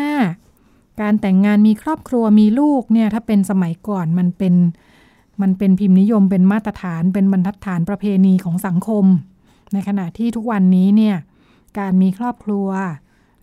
[1.01, 4.53] การแต่งงานมีครอบครัวมีลูกเนี่ย ถ้าเป็นสมัยก่อนมันเป็น
[5.41, 9.05] มันเป็นพิมพ์นิยมเป็นมาตรฐานเป็นบรรทัดฐานประเพณีของสังคม
[9.73, 11.15] ในขณะที่ทุกวันนี้เนี่ย
[11.79, 12.67] การมีครอบครัว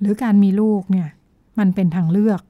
[0.00, 1.08] หรือการมีลูกเนี่ย
[1.58, 2.40] มันเป็นทางเลือก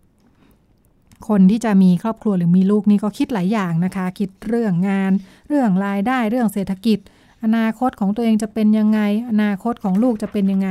[1.28, 5.12] คนที่จะมีครอบครัวหรือมีลูกนี่ก็คิดหลายอย่างนะคะ คิดเรื่องงาน
[5.48, 6.98] เรื่องรายได้เรื่องเศรษฐกิจ
[7.44, 10.70] อนาคตของตัวเองจะเป็นยังไง อนาคตของลูกจะเป็นยังไง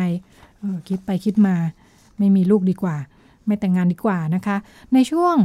[0.62, 1.56] ออคิดไปคิดมา
[2.18, 2.98] ไม่มีลูกดีกว่า
[3.46, 4.58] ไม่แต่งงานดีกว่านะคะ
[4.94, 5.36] ในช่วง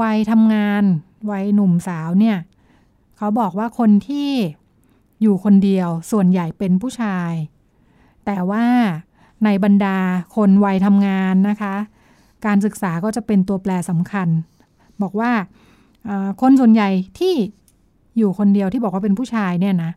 [0.00, 0.82] วัยทำงาน
[1.30, 2.36] วัยหนุ่มสาวเนี่ย
[3.16, 4.30] เขาบอกว่าคนที่
[5.22, 7.32] อยู่คนเดียวส่วนใหญ่เป็นผู้ชาย
[8.26, 8.66] แต่ว่า
[9.44, 9.98] ในบรรดา
[10.36, 11.74] คนวัยทำงานนะคะ
[12.46, 14.28] การศึกษาก็จะเป็นตัวแปรสำคัญ
[15.02, 15.32] บอกว่า
[16.40, 17.34] คนส่วนใหญ่ที่
[18.18, 19.92] อยู่คนเดียวที่บอกว่าเป็นผู้ชายเนี่ยนะ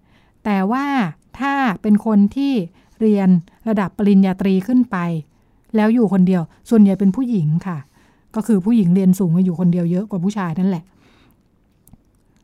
[0.45, 0.85] แต่ว่า
[1.39, 2.53] ถ้าเป็นคนที่
[3.01, 3.29] เรียน
[3.67, 4.97] ระดับปริญญาตรีขึ้นไป
[5.75, 7.77] แล้วอยู่คนเดียว ส่วนใหญ่เป็นผู้หญิงค่ะ
[8.35, 10.83] ก็คือผู้หญิงเรียนสูงอยู่คนเดียวเยอะกว่าผู้ชายนั่นแหละ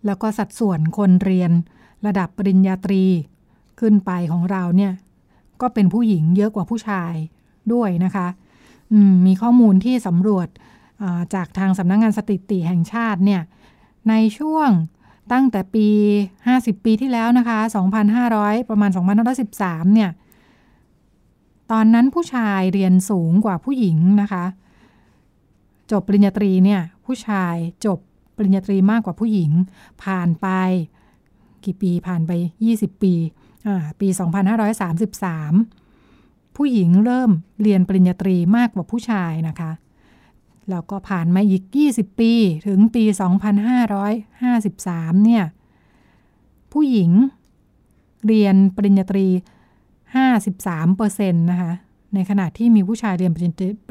[0.05, 1.51] แล้วก็สัดส่วนคนเรียน
[2.05, 3.03] ระดับปริญญาตรี
[3.79, 4.91] ขึ้นไปของเราเนี่ย
[5.61, 7.13] ก็เป็นผู้หญิงเยอะกว่าผู้ชาย
[7.73, 8.27] ด้วยนะคะ
[9.25, 10.47] มีข้อมูลที่สำรวจ
[11.35, 13.41] จากทางสำนักงงานสถิติแห่งชาติเนี่ย
[14.09, 14.69] ในช่วง
[15.31, 15.87] ตั้งแต่ปี
[16.37, 17.59] 50 ปีที่แล้วนะคะ
[18.13, 18.89] 2,500 ประมาณ
[19.41, 20.09] 2,513 เนี่ย
[21.71, 24.45] ตอนนั้นผู้ชายเรียนสูงกว่าผู้หญิงนะคะ
[25.91, 27.55] จบปริญญาตรีเนี่ย ผู้ชาย
[27.85, 27.99] จบ
[28.35, 29.51] ปริญญาตรีมากกว่าผู้หญิง
[30.03, 30.47] ผ่านไป
[31.65, 32.31] กี่ปีผ่านไป
[32.67, 33.13] 20 ปี
[33.99, 35.84] ปี 2533
[36.55, 39.71] ผู้หญิงเริ่มเรียนปริญญาตรีมากกว่าผู้ชายนะคะ
[40.69, 42.33] แล้วก็ผ่านมาอีก 20 ปี
[42.67, 43.03] ถึงปี
[44.33, 45.43] 2553 เนี่ย
[46.71, 47.11] ผู้หญิง
[48.27, 49.27] เรียนปริญญาตรี
[50.09, 51.71] 53%นะคะ
[52.13, 53.37] ในขณะที่มีผู้ชายเรียนป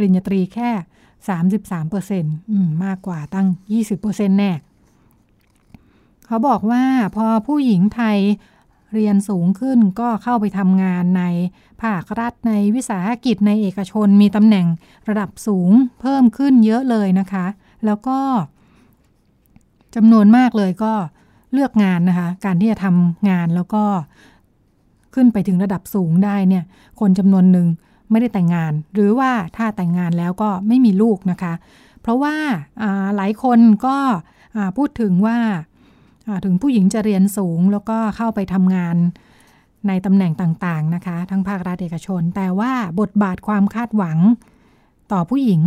[0.03, 0.71] ริญญาตรีแค่
[2.33, 3.47] 33%มากกว่าตั้ง
[3.93, 4.53] 20%แน่
[6.27, 6.85] เขาบอกว่า
[7.17, 8.19] พอผู้หญิงไทย
[8.93, 11.23] เรียนสูงขึ้นก็เข้าไปทำงานใน
[11.85, 14.67] ภาครัฐในวิสาหกิจในเอกชนมีตำแหน่ง
[15.09, 15.71] ระดับสูง
[16.01, 17.47] เพิ่มขึ้นเยอะเลยนะคะ
[17.87, 18.19] แล้วก็
[19.95, 20.93] จำนวนมากเลยก็
[21.53, 23.85] เลือกงานนะคะ การที่จะทำงานแล้วก็
[25.15, 26.65] ขึ้นไปถึงระดับสูงได้เนี่ย
[27.01, 27.67] คนจำนวนหนึ่ง
[28.11, 31.55] ไม่ได้แต่งงาน หรือว่าถ้าแต่งงานแล้วก็ไม่มีลูกนะคะ
[32.01, 32.37] เพราะว่า
[33.17, 33.99] หลายคนก็
[34.77, 35.39] พูดถึงว่า
[36.45, 38.97] ถึงผู้หญิงจะเรียนสูงแล้วก็เข้าไปทำงาน
[39.89, 44.19] ในตำแหน่งต่างๆนะคะ ทั้งภาครัฐเอกชน แต่ว่าบทบาทความคาดหวัง
[45.13, 45.61] ต่อผู้หญิง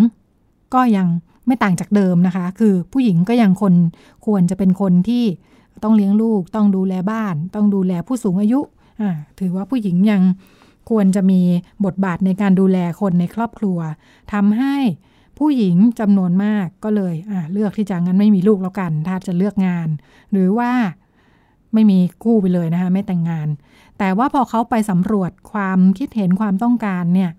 [0.74, 1.08] ก็ยัง
[1.48, 3.74] ไม่ต่างจากเดิมนะคะ คือผู้หญิงก็ยังคน
[4.26, 5.26] ควรจะเป็นคนที่
[5.84, 8.60] ต้องเลี้ยงลูก ต้องดูแลบ้าน ต้องดูแลผู้สูงอายุ
[9.40, 10.22] ถือว่าผู้หญิงยัง
[10.90, 11.42] ควรจะมี
[11.86, 13.80] บทบาทในการดูแลคนในครอบครัว
[14.34, 14.76] ทำให้
[15.38, 17.14] ผู้หญิงจำนวนมากก็เลย
[17.54, 19.88] เลือกที่จะงั้นไม่มีลูกแล้วกัน ถ้าจะเลือกงาน
[20.32, 20.72] หรือว่า
[21.74, 23.48] ไม่มีคู่ไปเลยนะคะไม่แต่งงาน
[24.00, 27.32] แต่ว่าพอเขาไปสำรวจความคิดเห็นความต้องการเนี่ย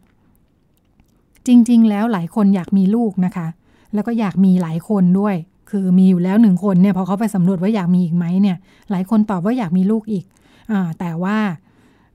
[1.46, 3.46] จริง ๆ แล้วหลายคนอยากมีลูกนะคะ
[3.94, 5.36] แล้วก็อยากมีหลายคนด้วย
[5.70, 8.56] คือมีอยู่แล้วหนึ่งคนเนี่ยพอเขาไปสำรวจว่าอยากมีอีกไหมเนี่ย
[8.90, 10.24] หลายคนตอบว่าอยากมีลูกอีก
[11.00, 11.36] แต่ว่า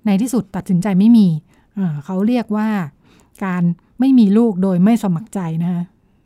[0.06, 1.28] ในที่สุดตัดสินใจไม่มี
[2.06, 2.68] เขาเรียกว่า
[3.46, 3.64] การ
[4.00, 5.84] ไม่มีลูกโดยไม่สมัครใจนะคะ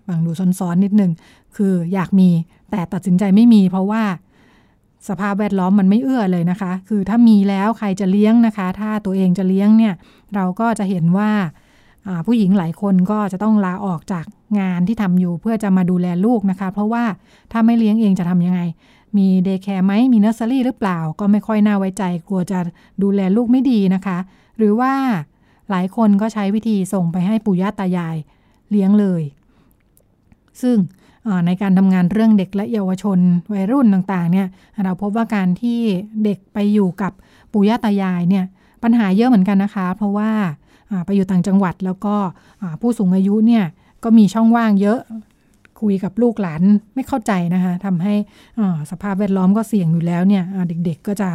[0.07, 1.11] ฟังดูซ้อนๆนิดนึง
[1.55, 2.29] คืออยากมี
[2.71, 4.03] แต่ตัดสินใจไม่มี เพราะว่า
[5.09, 9.93] สภาพแวดล้อมมันไม่เอื้อเลยนะคะ คือถ้ามีแล้วใครจะเลี้ยงนะคะ ถ้าตัวเองจะเลี้ยงเนี่ย
[10.35, 11.31] เราก็จะเห็นว่า
[12.25, 14.25] ผู้หญิงหลายคนก็จะต้องลาออกจาก
[14.59, 17.03] งานที่ทำอยู่เพื่อจะมาดูแลลูกนะคะ เพราะว่า
[17.51, 18.61] ถ้าไม่เลี้ยงเองจะทำยังไง
[19.17, 22.59] มีเดย์แคร์ไหมมีเนอร์เซอรี่หรือเปล่า ก็ไม่ค่อยน่าไว้ใจ กลัวจะ
[23.03, 24.17] ดูแลลูกไม่ดีนะคะ
[24.57, 24.93] หรือว่า
[25.69, 28.15] หลายคนก็ใช้วิธีส่งไปให้ปู่ย่าตายาย
[28.71, 29.21] เลี้ยงเลย
[30.61, 30.77] ซึ่ง
[31.45, 33.19] ในการทำงานเรื่องเด็กและเยาวชน
[33.53, 34.47] วัยรุ่นต่างๆเนี่ย
[34.83, 35.79] เราพบว่าการที่
[36.23, 37.11] เด็กไปอยู่กับ
[37.51, 38.45] ปู่ย่าตายายเนี่ย
[38.83, 40.31] ปัญหาเยอะเหมือนกันนะคะ เพราะว่า
[41.05, 42.15] ไปอยู่ต่างจังหวัดแล้วก็
[42.81, 43.65] ผู้สูงอายุเนี่ย
[44.03, 44.99] ก็มีช่องว่างเยอะ
[45.81, 46.61] คุยกับลูกหลาน
[46.95, 48.13] ไม่เข้าใจนะคะทำให้
[48.91, 50.43] สภาพแวดล้อมก็เสี่ยงอยู่แล้วเนี่ย
[50.85, 51.29] เด็กๆก็จะ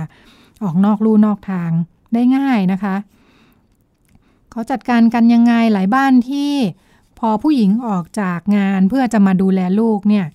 [0.62, 1.70] ออกนอกลู่นอกทาง
[2.14, 2.94] ได้ง่ายนะคะ
[4.50, 6.52] เขาจัดการกันยังไงหลายบ้านที่
[7.24, 10.26] พอผู้หญิงออกจากงานเพื่อจะมาดูแลลูกเนี่ย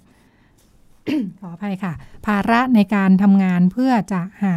[1.40, 1.94] ขออภัยค่ะ
[2.26, 4.56] ภาระในการทำงานเพื่อจะหา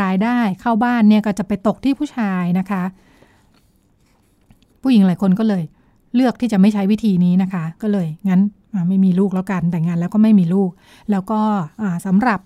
[0.00, 2.82] รายได้เข้าบ้านเนี่ยก็จะไปตกที่ผู้ชายนะคะ
[4.82, 5.62] ผู้หญิงหลายคนก็เลย
[6.14, 8.40] เลือกที่จะไม่ใช้วิธีนี้นะคะ ก็เลย งั้น
[8.88, 10.70] ไม่มีลูกแล้วกันแต่งงานแล้วก็ไม่มีลูก
[11.10, 11.40] แล้วก็
[12.06, 12.40] สำหรับ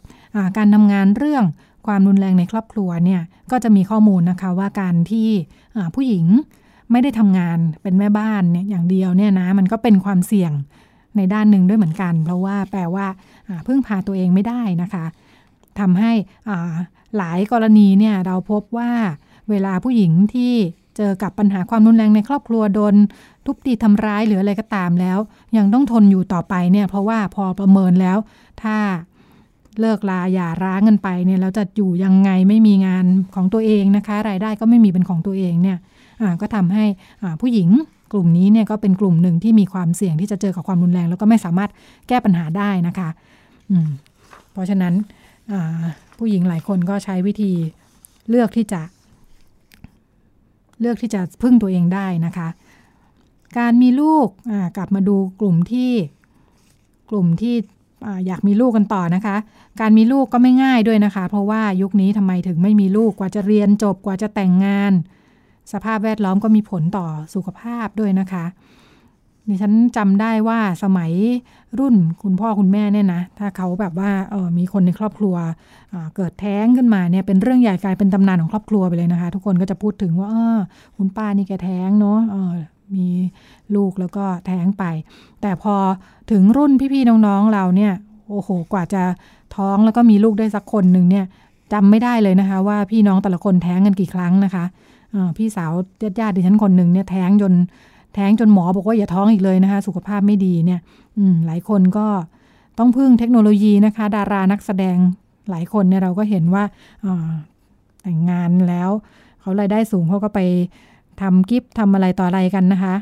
[0.57, 1.45] การทำงานเรื่อง
[1.87, 5.29] ความรุนแรงในครอบครัวเนี่ยก็จะมีข้อมูลนะคะว่าการที่
[5.95, 6.27] ผู้หญิง
[6.93, 10.53] ไม่ได้ทำงานเป็นแม่บ้านเนี่ยอย่างเดียวเนี่ยนะมันก็เป็นความเสี่ยง
[11.17, 13.07] ในด้านหนึ่งด้วยเหมือนกัน เพราะว่าแปลว่า
[13.67, 15.05] พึ่งพาตัวเองไม่ได้นะคะ
[15.81, 16.13] ทำให้
[17.17, 18.91] หลายกรณีเนี่ยเราพบว่า
[19.51, 20.55] เวลาผู้หญิงที่
[20.97, 22.95] เจอกับปัญหาความรุนแรงในครอบครัวโดน
[23.47, 25.19] ทุบตีทำร้ายหรืออะไรก็ตามแล้ว
[25.57, 28.19] ยังต้องทนอยู่ต่อไปเนี่ยเพราะว่าพอประเมินแล้ว
[28.63, 28.77] ถ้า
[29.81, 35.79] เลิกลาอย่าร้างกันไปเนี่ยแล้วจะอยู่ยังไงไม่มีงานของตัวเองนะคะ รายได้ก็ไม่มีเป็นของตัวเองเนี่ย
[36.41, 36.85] ก็ทำให้
[37.41, 37.69] ผู้หญิง
[38.13, 41.71] กลุ่มนี้เนี่ยก็เป็นกลุ่มหนึ่งที่มีความเสี่ยงที่จะเจอกับความรุนแรง แล้วก็ไม่สามารถ
[42.09, 43.09] แก้ปัญหาได้นะคะ
[44.53, 44.95] เพราะฉะนั้น
[46.19, 47.53] ผู้หญิงหลายคนก็ใช้วิธี
[48.29, 48.81] เลือกที่จะ
[50.81, 52.49] เลือกที่จะพึ่งตัวเองได้นะคะ
[53.59, 54.29] การมีลูก
[54.77, 55.93] กลับมาดูกลุ่มที่
[57.11, 57.55] กลุ่มที่
[58.27, 59.37] อยากมีลูกกันต่อนะคะ
[59.81, 64.93] การมีลูกก็ไม่ง่ายด้วยนะคะ เพราะว่ายุคนี้ทำไมถึงไม่มีลูกกว่าจะเรียนจบกว่าจะแต่งงาน
[65.73, 68.45] สภาพแวดล้อมก็มีผลต่อสุขภาพด้วยนะคะ
[69.49, 71.13] นี่ฉันจำได้ว่าสมัย
[71.79, 75.35] รุ่นคุณพ่อคุณแม่เนี่ยนะ ถ้าเขาแบบว่าเออมีคนในครอบครัว
[76.17, 80.59] เกิดแท้งขึ้นมาเนี่ยเป็นเรื่องใหญ่กลายเป็นตำนานของครอบครัวไปเลยนะคะ ทุกคนก็จะพูดถึงว่าเออ
[80.97, 82.53] คุณป้านี่แกแท้งเนาะเออ
[82.95, 83.07] มี
[83.75, 84.85] ลูกแล้วก็แท้งไป
[85.43, 85.75] แต่พอ
[86.31, 87.93] ถึงรุ่นพี่ๆน้องๆเราเนี่ย
[88.29, 89.03] โอ้โหกว่าจะ
[89.57, 91.25] ท้องแล้วก็มีลูกได้สักคนหนึ่งเนี่ย
[91.73, 94.65] จำไม่ได้เลยนะคะ ว่าพี่น้องแต่ละคนแท้งกันกี่ครั้งนะคะ
[95.37, 95.73] พี่สาว
[96.21, 97.53] ญาติดิฉันคนหนึ่งเนี่ยแท้งจน
[98.15, 100.81] แท้งจนหมอบอกว่าอย่าท้องอีกเลยนะคะ สุขภาพไม่ดีเนี่ย
[101.47, 102.07] หลายคนก็
[102.79, 104.97] ต้องพึ่งเทคโนโลยีนะคะ ดารานักแสดง
[105.51, 106.65] หลายคนเนี่ยเราก็เห็นว่า
[108.03, 108.91] แต่งงานแล้ว
[109.41, 110.41] เขารายได้สูงเขาก็ไป
[111.21, 112.95] ทำกิฟต์ทำอะไรต่ออะไรกันนะคะ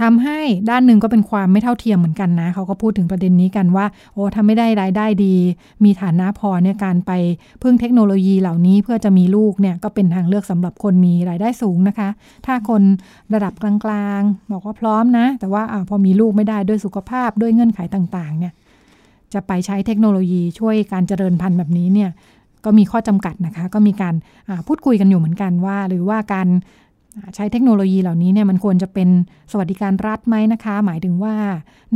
[0.00, 0.38] ทำให้
[0.70, 5.34] ด้านหนึ่งก็เป็นความไม่เท่าเทียมเหมือนกันนะเขาก็พูดถึงประเด็นนี้กันว่า โอ้ทำไม่ได้รายได้ดี
[5.84, 7.12] มีฐานะพอเนี่ยการไป
[7.62, 12.08] พึ่งเทคโนโลยีเหล่านี้เพื่อจะมีลูกเนี่ยก็เป็นทางเลือกสำหรับคนมีรายได้สูงนะคะ
[12.46, 12.82] ถ้าคน
[13.34, 18.52] ระดับกลางๆ บอกว่าพร้อมนะ แต่ว่าอพอมีลูกไม่ได้ด้วยสุขภาพด้วยเงื่อนไขต่างๆเนี่ย
[19.34, 22.10] จะไปใช้เทคโนโลยีช่วยการเจริญพันธุ์แบบนี้เนี่ย
[22.64, 24.14] ก็มีข้อจำกัดนะคะ ก็มีการ
[24.66, 26.48] พูดคุยกันอยู่เหมือนกันว่า หรือว่าการ
[27.34, 29.08] ใช้เทคโนโลยีเหล่านี้เนี่ยมันควรจะเป็น
[29.50, 31.36] สวัสดิการรัฐไหมนะคะ หมายถึงว่า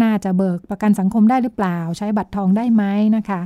[0.02, 2.84] น่าจะเบิกประกันสังคมได้หรือเปล่า ใช้บัตรทองได้ไหม
[3.16, 3.40] นะคะ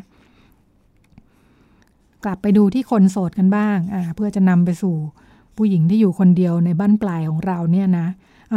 [2.24, 3.78] กลับไปดูที่คนโสดกันบ้าง
[4.16, 4.94] เพื่อจะนำไปสู่
[5.56, 8.06] ผู้หญิงที่อยู่คนเดียวในบ้านปลายของเราเนี่ยนะ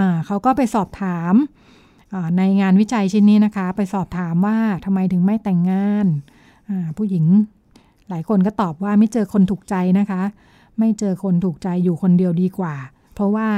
[0.03, 1.33] ะเขาก็ไปสอบถาม
[2.37, 6.05] ในงานวิจัยชิ้นนี้นะคะ ไปสอบถามว่าทำไมถึงไม่แต่งงาน
[6.97, 7.25] ผู้หญิง
[8.09, 10.21] หลายคนก็ตอบว่าไม่เจอคนถูกใจนะคะ
[10.79, 12.75] ไม่เจอคนถูกใจอยู่คนเดียวดีกว่า
[13.17, 13.49] เพราะว่า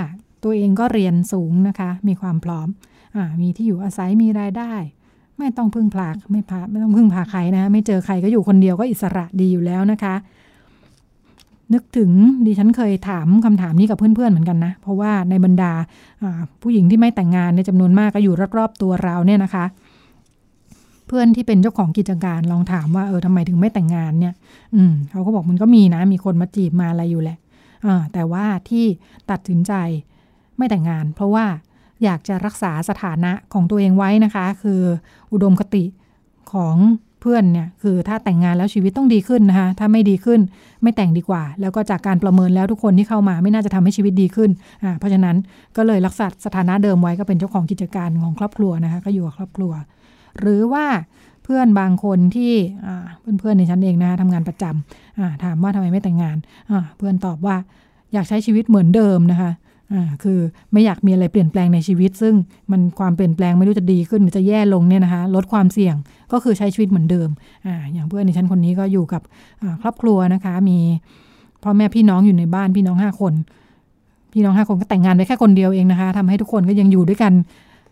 [0.43, 2.67] ตัวเองก็เรียนสูงนะคะ มีความพร้อม
[3.15, 4.73] อมีที่อยู่อาศัยมีรายได้
[5.37, 10.15] ไม่ต้องพึ่งพาไม่พาไม่ต้องพึ่งพาใครนะ ไม่เจอใครก็อยู่คนเดียวก็อิสระดีอยู่แล้วนะคะ
[11.73, 12.11] นึกถึง
[12.45, 15.71] ดิฉันเคยถามคำถามนี้กับเพื่อนๆเหมือนกันนะ เพราะว่าในบรรดา
[16.61, 19.65] ผู้หญิงที่ไม่แต่งงานในจำนวนมากก็อยู่รอบๆตัวเราเนี่ยนะคะ
[21.07, 24.33] เพื่อนที่เป็นเจ้าของกิจการลองถามว่าเออทำไมถึงไม่แต่งงานเนี่ย
[24.75, 27.37] อืมเขาก็บอกมันก็มีนะ มีคนมาจีบมาอะไรอยู่แหละ
[28.13, 28.85] แต่ว่าที่
[29.31, 29.73] ตัดสินใจ
[30.57, 31.45] ไม่แต่งงาน เพราะว่า
[32.03, 34.81] อยากจะรักษาสถานะของตัวเองไว้นะคะ คือ
[35.31, 35.83] อุดมคติ
[36.53, 36.75] ของ
[37.21, 40.39] เพื่อนเนี่ยคือถ้าแต่งงานแล้วชีวิตต้องดีขึ้นนะคะ ถ้าไม่ดีขึ้น
[40.81, 44.49] ไม่แต่งดีกว่า แล้วก็จากการประเมินแล้วทุกคนที่เข้ามาไม่น่าจะทำให้ชีวิตดีขึ้น
[44.83, 45.35] อ่าเพราะฉะนั้น
[45.77, 49.71] ก็เลยรักษาสถานะเดิมไว้ก็เป็นเจ้าของกิจการของครอบครัวนะคะ ก็อยู่กับครอบครัว
[50.39, 50.85] หรือว่า
[51.49, 52.53] พื่อนบางคนที่
[53.39, 56.37] เพื่อนๆในฉันเองนะคะทำงานประจำถามว่าทำไมไม่แต่งงาน
[56.97, 57.55] เพื่อนตอบว่า
[58.13, 59.51] อยากใช้ชีวิตเหมือนเดิมนะคะ
[60.23, 60.39] คือ
[60.73, 62.35] ไม่อยากมีอะไรเปลี่ยนแปลงในชีวิต ซึ่ง
[62.71, 65.95] มันความเปลี่ยนแปลงไม่รู้จะดีขึ้นหรือจะแย่ลงเนี่ยนะคะลดความเสี่ยง
[66.31, 67.29] ก็คือใช้ชีวิตเหมือนเดิม
[67.65, 69.21] ออย่างเพื่อนในชั้นคนนี้ก็อยู่กับ
[69.81, 70.77] ครอบครัวนะคะ มี
[71.63, 73.33] พ่อแม่พี่น้องอยู่ในบ้านพี่น้องห้าคน
[74.33, 77.33] พี่น้องห้าคนก็แต่งงานไปแค่คนเดียวเองนะคะทำให้ทุกคนก็ยังอยู่ด้วยกัน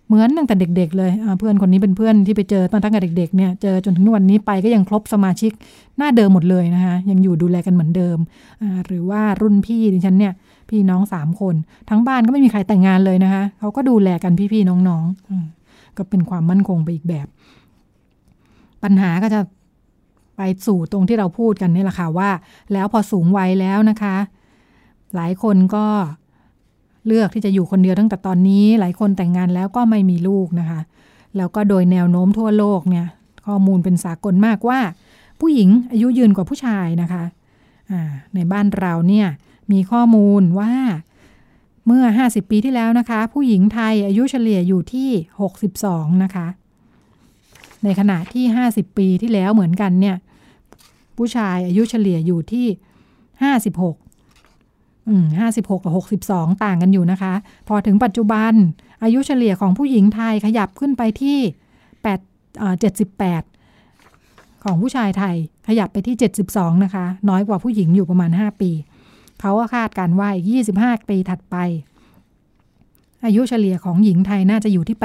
[0.08, 5.52] เหมือนตั้งแต่เด็ก ๆ เลยเพื่อนคนนี้เป็นเพื่อนที่ไปเจอตอนตั้งแต่เด็กๆเนี่ยเจอจนถึงวันนี้ไปก็ยังครบสมาชิก
[5.98, 8.17] หน้าเดิมหมดเลยนะคะยังอยู่ดูแลกันเหมือนเดิม
[8.86, 10.34] หรือว่ารุ่นพี่ดิฉันเนี่ย
[10.70, 11.56] พี่น้องสามคน
[11.89, 17.28] ทั้งบ้านก็ไม่มีใครแต่งงานเลยนะคะเขาก็ดูแลกันพี่ๆน้องๆก็เป็นความมั่นคงไปอีกแบบ
[18.84, 19.41] ปัญหาก็จะ
[20.38, 22.30] ไปสู่ตรงที่เราพูดกันนี่แหละค่ะว่า
[22.74, 24.15] แล้วพอสูงวัยแล้วนะคะ
[25.15, 25.86] หลายคนก็
[27.08, 30.80] เลือกที่จะอยู่คนเดียวตั้งแต่ตอนนี้ หลายคนแต่งงานแล้วก็ไม่มีลูกนะคะ
[31.38, 33.06] แล้วก็โดยแนวโน้มทั่วโลกเนี่ย
[33.48, 34.80] ข้อมูลเป็นสากลมากว่า
[35.39, 37.24] ผู้หญิงอายุยืนกว่าผู้ชายนะคะ
[38.36, 39.28] ในบ้านเราเนี่ย
[39.72, 40.74] มีข้อมูลว่า
[41.88, 45.10] เมื่อ 50 ปีที่แล้วนะคะ ผู้หญิงไทยอายุเฉลี่ยอยู่ที่
[45.65, 46.48] 62 นะคะ
[47.84, 50.15] ในขณะที่ 50 ปีที่แล้วเหมือนกันเนี่ย
[51.17, 52.67] ผู้ชายอายุเฉลี่ยอยู่ที่
[53.62, 54.07] 56
[55.08, 55.93] อืม56กับ
[56.30, 57.34] 62ต่างกันอยู่นะคะ
[57.67, 58.54] พอถึงปัจจุบัน
[59.04, 61.39] อายุเฉลี่ยของผู้หญิงไทยขยับขึ้นไปที่
[62.15, 62.17] 8
[63.41, 65.36] 78ของผู้ชายไทย
[65.67, 66.15] ขยับไปที่
[66.50, 68.72] 72 นะคะ น้อยกว่าผู้หญิงอยู่ประมาณ 5 ปี
[69.41, 70.46] เขาก็คาดการว่าอีก
[70.78, 71.56] 25 ปีถัดไป
[73.26, 74.98] อายุเฉลี่ยของหญิงไทยน่าจะอยู่ที่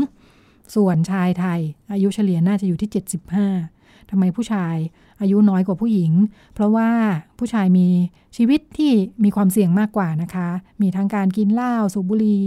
[0.00, 1.60] 82 ส่วนชายไทย
[1.92, 2.90] อายุเฉลี่ยน่าจะอยู่ที่
[3.48, 4.76] 75ทำไมผู้ชาย
[5.20, 6.12] อายุน้อยกว่าผู้หญิง
[6.54, 6.88] เพราะว่า
[7.38, 7.86] ผู้ชายมี
[8.36, 8.92] ชีวิตที่
[9.24, 10.48] มีความเสี่ยงมากกว่านะคะ
[10.82, 12.44] มีทั้งการกินเหล้าสูบบุหรี่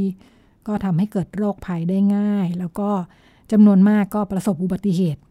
[0.67, 2.89] ก็ทำให้เกิดโรคภัยได้ง่าย แล้วก็
[3.51, 5.21] จำนวนมากก็ประสบอุบัติเหตุ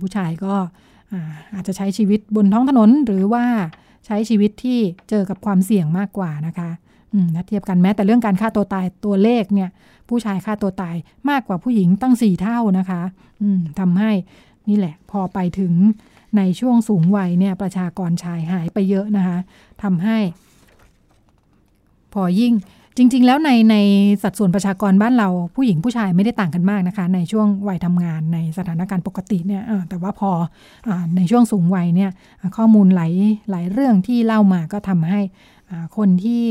[0.00, 0.54] ผู้ชายก็
[1.54, 3.44] อาจจะใช้ชีวิตบนท้องถนน หรือว่า
[4.06, 4.78] ใช้ชีวิตที่
[5.08, 6.70] เจอกับความเสี่ยงมากกว่านะคะ
[7.34, 9.70] ถ้าเทียบกันแม้แต่เรื่องการฆ่าตัวตายตัวเลขเนี่ย
[10.08, 10.96] ผู้ชายฆ่าตัวตาย
[11.30, 13.02] มากกว่าผู้หญิงตั้งสี่เท่านะคะ
[13.80, 14.10] ทำให้
[14.68, 15.72] นี่แหละ พอไปถึง
[16.36, 19.38] ในช่วงสูงวัยเนี่ยประชากรชายหายไปเยอะนะคะ
[19.82, 20.18] ทำให้
[22.14, 22.54] พอยิ่ง
[22.96, 23.76] จริง ๆ แล้วในใน
[24.22, 30.30] สัดส่วนประชากรบ้านเราผู้หญิงผู้ชายไม่ได้ต่างกันมากนะคะ ในช่วงวัยทำงานในสถานการณ์ปกติเนี่ยแต่ว่าพอ
[30.88, 32.10] อในช่วงสูงวัยเนี่ย
[32.56, 33.12] ข้อมูลหลาย
[33.50, 35.20] หลายเรื่องที่เล่ามาก็ทำให้
[35.96, 36.44] คนที่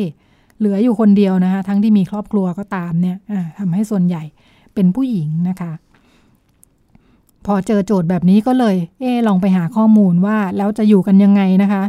[0.59, 3.17] เหลืออยู่คนเดียวนะคะ ทั้งที่มีครอบครัวก็ตามเนี่ย
[3.59, 4.23] ทำให้ส่วนใหญ่
[4.73, 5.71] เป็นผู้หญิงนะคะ
[7.45, 11.83] พอเจอโจทย์แบบนี้ก็เลย เอลองไปหาข้อมูลว่าแล้วจะอยู่กันยังไงนะคะ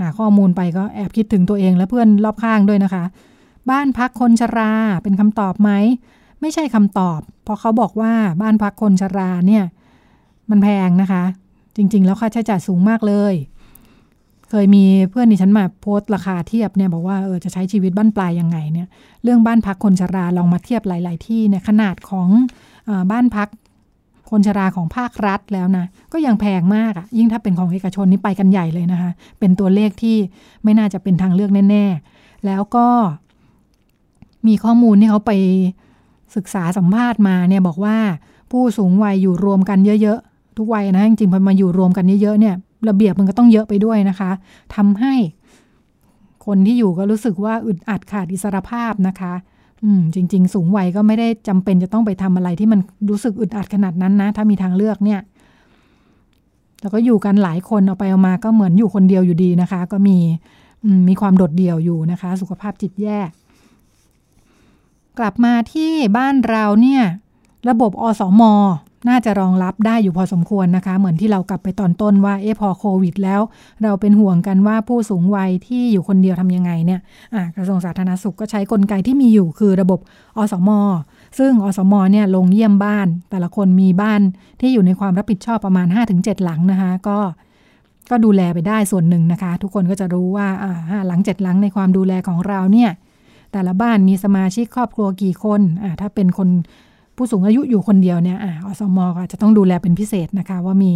[0.00, 3.04] หาข้อมูลไปก็แอบคิดถึงตัวเองและเพื่อนรอบข้างด้วยนะคะ
[3.70, 4.72] บ้านพักคนชรา
[5.02, 5.70] เป็นคำตอบไหม
[6.40, 9.64] ไม่ใช่คำตอบ เพราะเขาบอกว่าบ้านพักคนชราเนี่ย
[10.50, 11.24] มันแพงนะคะ
[11.76, 13.34] จริง ๆ แล้วค่าใช้จ่ายสูงมากเลย
[14.50, 18.88] เคยมีเพื่อนที่ฉันมาโพสต์ราคาเทียบเนี่ยบอกว่าเออจะใช้ชีวิตบ้านปลายยังไงเนี่ย
[19.22, 22.28] เรื่องบ้านพักคนชราลองมาเทียบหลาย ๆ ที่เนี่ยขนาดของ
[22.88, 23.48] อบ้านพัก
[24.30, 30.16] คนชราของภาครัฐแล้วนะ ก็ยังแพงมากอะ่ะ ยิ่งถ้าเป็นของเอกชนนี่ไปกันใหญ่เลยนะคะ เป็นตัวเลขที่
[30.64, 32.88] ไม่น่าจะเป็นทางเลือกแน่ ๆ แล้วก็
[34.46, 35.32] มีข้อมูลที่เขาไป
[36.36, 37.96] ศึกษาสัมภาษณ์มาเนี่ยบอกว่า
[38.50, 42.54] ผู้สูงวัยอยู่รวมกันเยอะๆ ทุกวัยนะจริงๆพอมาอยู่รวมกันเยอะๆเนี่ย
[42.88, 44.30] ระเบียบมันก็ต้องเยอะไปด้วยนะคะ
[44.74, 45.14] ทำให้
[46.46, 49.34] คนที่อยู่ก็รู้สึกว่าอึดอัดขาดอิสรภาพนะคะ
[49.84, 55.20] อืมจริง ๆ สูงวัยก็ไม่ได้จำเป็นจะต้องไปทำอะไรที่มันรู้สึกอึดอัดขนาดนั้นนะ ถ้ามีทางเลือกเนี่ย
[56.80, 60.18] แล้วก็อยู่กันหลายคนเอาไปเอามาก็เหมือนอยู่คนเดียวอยู่ดีนะคะ ก็มี
[61.08, 63.18] มีความโดดเดี่ยวอยู่นะคะ สุขภาพจิตแย่
[65.18, 67.02] กลับมาที่บ้านเราเนี่ย
[67.68, 68.42] ระบบอสม
[69.08, 73.40] น่าจะรองรับได้อยู่พอสมควรนะคะ เหมือนที่เรากลับไปตอนต้นว่าเอ๊ะพอโควิด แล้ว
[73.82, 77.00] เราเป็นห่วงกันว่าผู้สูงวัยที่อยู่คนเดียวทำยังไงเนี่ย
[77.56, 80.00] กระทรวงสาธารณสุขก็ใช้กลไกที่มีอยู่คือระบบ
[80.38, 80.70] อสม
[81.38, 84.20] ซึ่งอสมเนี่ยลงเยี่ยมบ้าน แต่ละคนมีบ้าน
[84.60, 87.18] ที่อยู่ในความรับผิดชอบประมาณ 5-7 หลังนะคะ ก็
[88.10, 92.90] ก็ดูแลไปได้ส่วนหนึ่งนะคะ ทุกคนก็จะรู้ว่าอ่าหลังเจ็ดหลังในความดูแลของเราเนี่ย
[93.52, 95.60] แต่ละบ้านมีสมาชิกครอบครัวกี่คน
[96.00, 96.48] ถ้าเป็นคน
[97.18, 100.92] ผู้สูงอายุอยู่คนเดียวเนี่ยออสมก็จะต้องดูแลเป็นพิเศษนะคะ ว่ามี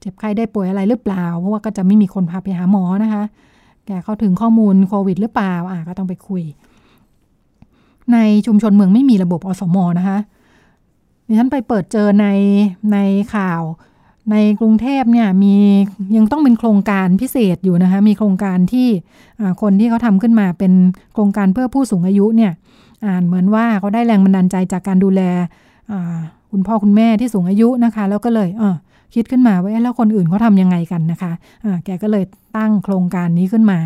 [0.00, 3.22] เจ็บไข้ได้ป่วยอะไรหรือเปล่า เพราะว่าก็จะไม่มีคนพาไปหาหมอนะคะ
[3.86, 6.42] แกเข้าถึงข้อมูลโควิดหรือเปล่าอะก็ต้องไปคุย
[8.12, 10.18] ในชุมชนเมืองไม่มีระบบอสมนะคะ
[11.26, 12.26] ดิฉันไปเปิดเจอใน
[12.92, 12.98] ใน
[13.34, 13.60] ข่าว
[14.30, 15.54] ในกรุงเทพเนี่ยมี
[16.16, 18.88] ยังต้องเป็นโครงการพิเศษอยู่นะคะมีโครงการที่
[19.62, 20.72] คนที่เขาทำขึ้นมาเป็น
[21.14, 22.52] โครงการเพื่อผู้สูงอายุเนี่ย
[23.06, 25.22] อ่านเหมือนว่าเขาได้แรงบันดาลใจจากการดูแล
[26.50, 28.76] คุณพ่อคุณแม่ที่สูงอายุนะคะ แล้วก็เลยเออ
[29.14, 32.24] คิดขึ้นมาว่าแล้วคนอื่นเขาทำยังไงกันนะคะะแกก็เลย
[32.56, 33.78] ตั้งโครงการนี้ขึ้นมา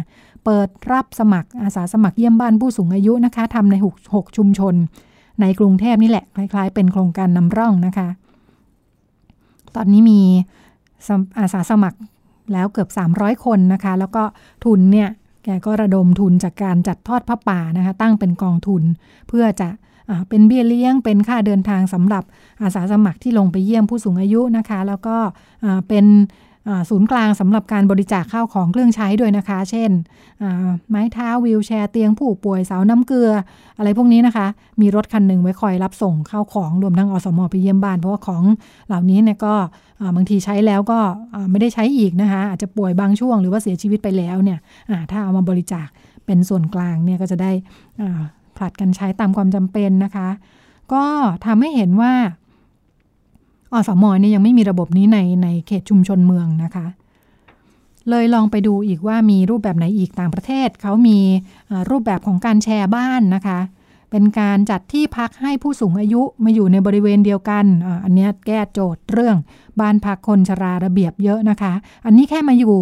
[0.44, 3.76] เปิดรับสมัครอาสาสมัครเยี่ยมบ้านผู้สูงอายุนะคะทำใน
[4.10, 4.74] 6ชุมชน
[5.40, 8.08] ในกรุงเทพนี่แหละ คล้าย ๆ เป็นโครงการนำร่องนะคะ
[9.76, 10.20] ตอนนี้มี
[11.38, 11.98] อาสาสมัคร
[12.52, 14.22] แล้วเกือบ 300 คนนะคะ แล้วก็
[14.64, 15.08] ทุนเนี่ย
[15.44, 18.82] แกก็ระดมทุนจากการจัดทอดผ้าป่านะคะ ตั้งเป็นกองทุน
[19.28, 19.68] เพื่อจะ
[20.28, 22.24] เป็นเบี้ยเลี้ยง เป็นค่าเดินทางสำหรับ
[22.62, 25.16] อาสาสมัครที่ลงไปเยี่ยมผู้สูงอายุนะคะ แล้วก็
[25.88, 26.04] เป็น
[26.90, 29.90] ศูนย์กลางสำหรับการบริจาคข้าวของเครื่องใช้ด้วยนะคะ เช่น
[30.88, 33.30] ไม้เท้าวิวแชร์เตียงผู้ป่วยเสาน้ำเกลือ
[33.78, 34.46] อะไรพวกนี้นะคะ
[34.80, 38.42] มีรถคันหนึ่งไว้คอยรับส่งข้าวของรวมทั้งอสมอไปเยี่ยมบ้าน เพราะว่าของ
[38.88, 39.54] เหล่านี้เนี่ยก็
[40.16, 40.98] บางทีใช้แล้วก็
[41.50, 44.58] ไม่ได้ใช้อีกนะคะ อาจจะป่วยบางช่วงหรือว่าเสียชีวิตไปแล้วเนี่ย
[45.10, 45.88] ถ้าเอามาบริจาค
[46.26, 47.50] เป็นส่วนกลางเนี่ยก็จะได้
[48.56, 50.28] ผลัดกันใช้ตามความจำเป็นนะคะ
[50.92, 51.04] ก็
[51.46, 52.12] ทำให้เห็นว่า
[53.76, 56.86] อสมเนี่ยยังไม่มีระบบนี้ในในเขตชุมชนเมืองนะคะ
[58.10, 61.18] เลยลองไปดูอีกว่ามีรูปแบบไหนอีกต่างประเทศ เขามี
[61.90, 63.58] รูปแบบของการแชร์บ้านนะคะ
[64.10, 67.64] เป็นการจัดที่พักให้ผู้สูงอายุมาอยู่ในบริเวณเดียวกัน
[68.04, 69.36] อันนี้แก้โจทย์เรื่อง
[69.80, 71.72] บ้านพักคนชราระเบียบเยอะนะคะ
[72.06, 72.76] อันนี้แค่มาอยู่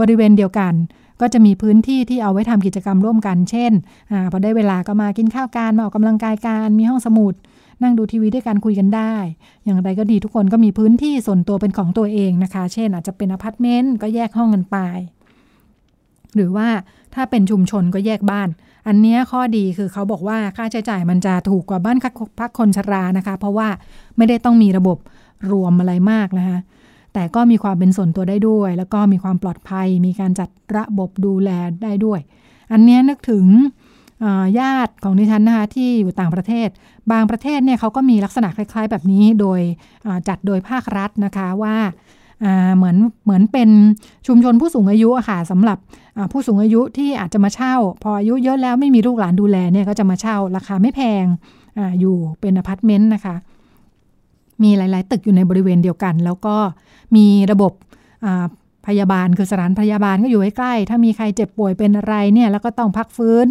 [0.00, 0.74] บริเวณเดียวกัน
[1.20, 3.72] ก็จะมีพื้นที่ที่เอาไว้ทำกิจกรรมร่วมกัน เช่น
[4.10, 7.34] อพอได้เวลาก็มากินข้าวกันมาออกกำลังกายกันมีห้องสมุด
[7.82, 9.14] นั่งดูทีวีด้วยกันคุยกันได้
[9.64, 14.76] อย่างไรก็ดีทุกคนก็มีพื้นที่ส่วนตัวเป็นของตัวเองนะคะ เช่นอาจจะเป็นอพาร์ตเมนต์ก็แยกห้องกันไป
[16.34, 16.68] หรือว่า
[17.14, 18.48] ถ้าเป็นชุมชนก็แยกบ้าน
[18.86, 21.98] อันนี้ข้อดีคือเขาบอกว่าค่าใช้จ่ายมันจะถูกกว่าบ้าน
[22.40, 23.68] พักคนชรานะคะ เพราะว่า
[24.16, 24.98] ไม่ได้ต้องมีระบบ
[25.50, 26.58] รวมอะไรมากนะคะ
[27.14, 31.50] แต่ก็มีความเป็นส่วนตัวได้ด้วย แล้วก็มีความปลอดภัย มีการจัดระบบดูแล
[31.82, 32.20] ได้ด้วย
[32.72, 33.46] อันนี้นึกถึง
[34.60, 36.68] ญาติของดิฉันนะคะที่อยู่ต่างประเทศ
[37.12, 39.60] บางประเทศเนี่ยเขาก็มีลักษณะคล้าย ๆ แบบนี้โดย
[40.28, 41.76] จัดโดยภาครัฐนะคะว่า
[42.76, 43.70] เหมือนเหมือนเป็น
[44.26, 45.78] ชุมชนผู้สูงอายุอะค่ะสำหรับ
[46.32, 51.24] ผู้สูงอายุที่อาจจะมาเช่า พออายุเยอะแล้วไม่มีลูกหลานดูแลเนี่ยก็จะมาเช่าราคาไม่แพง
[51.78, 53.36] ออยู่เป็นอพาร์ตเมนต์นะคะ
[54.62, 56.56] มีหลาย ๆ ตึกอยู่ในบริเวณเดียวกัน แล้วก็
[57.16, 57.72] มีระบบ
[58.86, 63.46] พยาบาลคือสถานพยาบาลก็อยู่ใกล้ๆถ้ามีใครเจ็บป่วยเป็นอะไรเนี่ยแล้วก็ต้องพักฟื้น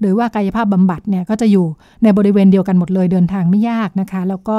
[0.00, 1.66] หรือว่ากายภาพบำบัดเนี่ยก็จะอยู่
[2.02, 4.58] ในบริเวณเดียวกันหมดเลยเดินทางไม่ยากนะคะ แล้วก็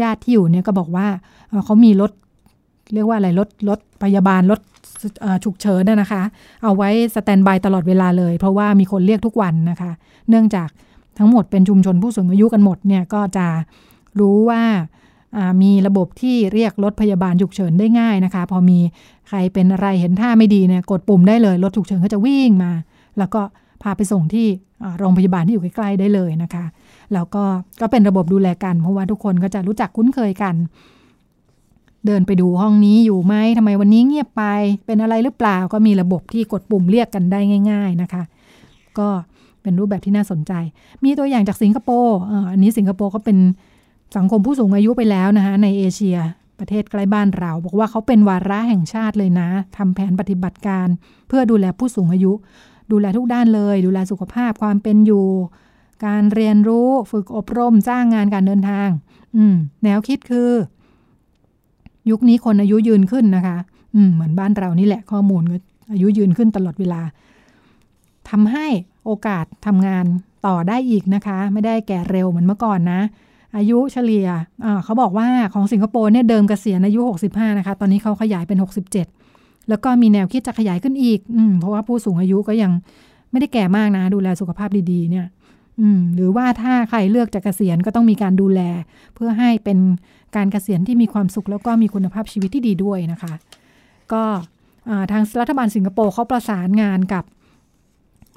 [0.00, 1.06] ญาติที่อยู่เนี่ยก็บอกว่า
[1.64, 2.12] เขามีรถ
[2.94, 4.60] เรียกว่าอะไรรถรถพยาบาลรถ
[5.44, 6.22] ฉุกเฉินนะคะ
[6.62, 9.90] เอาไว้สแตนบายตลอดเวลาเลย เพราะว่ามีคนเรียกทุกวันนะคะ
[10.28, 10.68] เนื่องจาก
[11.18, 13.46] ทั้งหมดเป็นชุมชนผู้สูงอายุกันหมดเนี่ยก็จะ
[14.20, 14.62] รู้ว่า
[15.62, 18.78] มีระบบที่เรียกรถพยาบาลฉุกเฉินได้ง่ายนะคะ พอมี
[19.28, 22.72] ใครเป็นอะไรเห็นท่าไม่ดีเนี่ยกดปุ่มได้เลยรถฉุกเฉินก็จะวิ่งมา
[23.18, 23.42] แล้วก็
[23.82, 24.46] พาไปส่งที่
[24.98, 26.64] โรงพยาบาลที่อยู่ใกล้ ๆ ได้เลยนะคะ
[27.12, 27.44] แล้วก็
[27.80, 30.54] ก็เป็นระบบดูแลกัน เพราะว่าทุกคนก็จะรู้จักคุ้นเคยกัน
[32.06, 34.42] เดินไปดูห้องนี้อยู่ไหมทำไมวันนี้เงียบไป
[34.86, 38.22] เป็นอะไรหรือเปล่าก็มีระบบที่กดปุ่มเรียกกันได้ง่าย ๆนะคะ
[38.98, 39.08] ก็
[39.62, 40.52] เป็นรูปแบบที่น่าสนใจ
[41.04, 42.18] มีตัวอย่างจากสิงคโปร์
[42.50, 43.38] อันนี้สิงคโปร์ก็เป็น
[44.16, 46.18] สังคมผู้สูงอายุไปแล้วนะคะในเอเชีย
[46.58, 50.88] ประเทศใกล้บ้านเรา บอกว่าเขาเป็นวาระแห่งชาติเลยนะทำแผนปฏิบัติการ
[51.28, 52.32] เพื่อดูแลผู้สูงอายุ
[52.92, 55.26] ดูแลทุกด้านเลย ดูแลสุขภาพความเป็นอยู่
[56.06, 58.88] การเรียนรู้ฝึกอบรมจ้างงานการเดินทาง
[59.36, 60.50] อืม แนวคิดคือ
[62.10, 63.56] ยุคนี้คนอายุยืนขึ้นนะคะ
[63.94, 65.56] อืม เหมือนบ้านเรานี่แหละข้อมูลก็
[65.92, 67.02] อายุยืนขึ้นตลอดเวลา
[68.30, 68.66] ทำให้
[69.04, 70.04] โอกาสทำงาน
[70.46, 73.00] ต่อได้อีกนะคะ ไม่ได้แก่เร็วเหมือนเมื่อก่อนนะ
[73.56, 74.26] อายุเฉลี่ย
[74.84, 79.19] เขาบอกว่าของสิงคโปร์เนี่ยเดิมกเกษียณอายุ 65 นะคะ ตอนนี้เขาขยายเป็น 67
[79.70, 82.72] แล้วก็มีแนวคิดจะขยายขึ้นอีกอเพราะว่าผู้สูงอายุก็ยัง
[83.30, 85.26] ไม่ได้แก่มากนะ ดูแลสุขภาพดีๆ เนี่ย
[86.16, 88.60] หรือว่าถ้าใครเลือกจะเกษียณก็ต้องมีการดูแล
[89.14, 89.78] เพื่อให้เป็น
[90.36, 93.32] การเกษียณที่มีความสุข แล้วก็มีคุณภาพชีวิตที่ดีด้วยนะคะ
[94.12, 94.22] ก็
[95.12, 97.24] ทางรัฐบาลสิงคโปร์เขาประสานงานกับ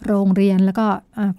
[0.08, 0.86] โรงเรียนแล้วก็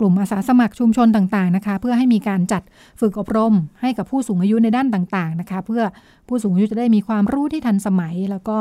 [0.01, 2.63] กลุ่มอาสาสมัครชุมชนต่างๆนะคะ เพื่อให้มีการจัด
[3.01, 5.83] ฝึกอบรม ให้กับผู้สูงอายุในด้านต่างๆนะคะ เพื่อ
[6.29, 8.59] ผู้สูงอายุจะได้มีความรู้ที่ทันสมัย แล้วก็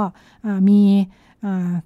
[0.70, 0.82] มี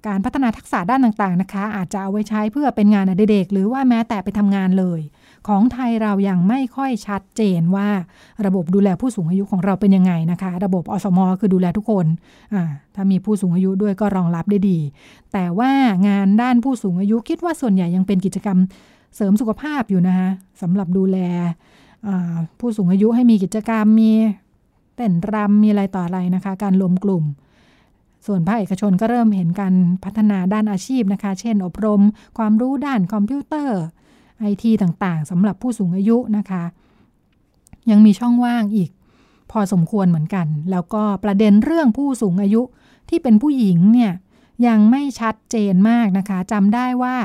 [0.06, 5.00] การพัฒนาทักษะด้านต่างๆนะคะ อาจจะเอาไว้ใช้เพื่อเป็นงานอดิเรกหรือว่าแม้แต่ไปทำงานเลย
[5.48, 7.88] ของไทยเรายัางไม่ค่อยชัดเจนว่า
[8.46, 12.06] ระบบดูแลผู้สูงอายุของเราเป็นยังไงนะคะ ระบบอสมคือดูแลทุกคน
[12.94, 14.78] ถ้ามีผู้สูงอายุด้วยก็รองรับได้ดี
[15.32, 15.70] แต่ว่า
[16.08, 18.58] งานด้านผู้สูงอายุคิดว่าส่วนใหญ่ยังเป็นกิจกรรม
[19.16, 20.28] เสริมสุขภาพอยู่นะคะ
[20.62, 21.18] สำหรับดูแล
[22.60, 24.12] ผู้สูงอายุให้มีกิจกรรมมี
[24.96, 27.24] เต้นรำมีอะไรต่ออะไรนะคะ การรวมกลุ่ม
[28.28, 29.74] ส่วนภาคเอกชนก็เริ่มเห็นการ
[30.04, 32.02] พัฒนาด้านอาชีพนะคะ เช่น อบรม
[32.38, 33.80] ความรู้ด้านคอมพิวเตอร์
[34.38, 36.64] ไอทีต่างๆสำหรับผู้สูงอายุนะคะ
[37.90, 38.90] ยังมีช่องว่างอีก
[39.50, 42.62] พอสมควรเหมือนกัน แล้วก็ประเด็นเรื่องผู้สูงอายุ
[43.08, 44.12] ที่เป็นผู้หญิงเนี่ย
[44.66, 47.16] ยังไม่ชัดเจนมากนะคะจำได้ว่า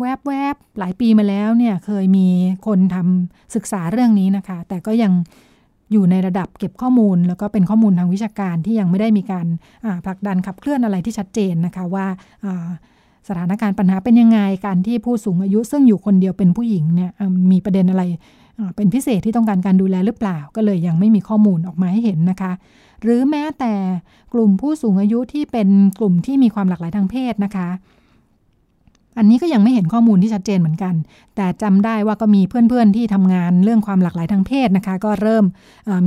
[0.00, 2.28] แวบๆหลายปีมาแล้วเนี่ยเคยมี
[2.66, 5.12] คนทำศึกษาเรื่องนี้นะคะ แต่ก็ยัง
[5.92, 9.46] อยู่ในระดับเก็บข้อมูล แล้วก็เป็นข้อมูลทางวิชาการที่ยังไม่ได้มีการ
[10.04, 12.06] ผลักดันขับเคลื่อนอะไรที่ชัดเจนนะคะว่า
[13.28, 17.10] สถานการณ์ปัญหาเป็นยังไงการที่ผู้สูงอายุ ซึ่งอยู่คนเดียวเป็นผู้หญิงเนี่ย
[17.52, 18.02] มีประเด็นอะไร
[18.76, 22.52] เป็นพิเศษที่ต้องการการดูแลหรือเปล่า ก็เลยยังไม่มีข้อมูลออกมาให้เห็นนะคะ
[23.02, 23.74] หรือแม้แต่
[24.32, 25.68] กลุ่มผู้สูงอายุที่เป็น
[25.98, 27.68] กลุ่มที่มีความหลากหลายทางเพศนะคะ
[29.18, 30.94] อันนี้ก็ยังไม่เห็นข้อมูลที่ชัดเจนเหมือนกัน
[31.36, 35.44] แต่จำได้ว่าก็มีเพื่อนๆที่ทำงานเรื่องความหลากหลายทางเพศนะคะ ก็เริ่ม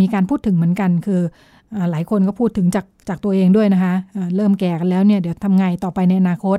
[0.02, 1.22] มีการพูดถึงเหมือนกันคือ
[1.92, 3.94] หลายคนก็พูดถึงจากจากตัวเองด้วยนะคะ
[4.36, 6.58] เริ่มแก่กันแล้วเนี่ยเดี๋ยวทำไงต่อไปในอนาคต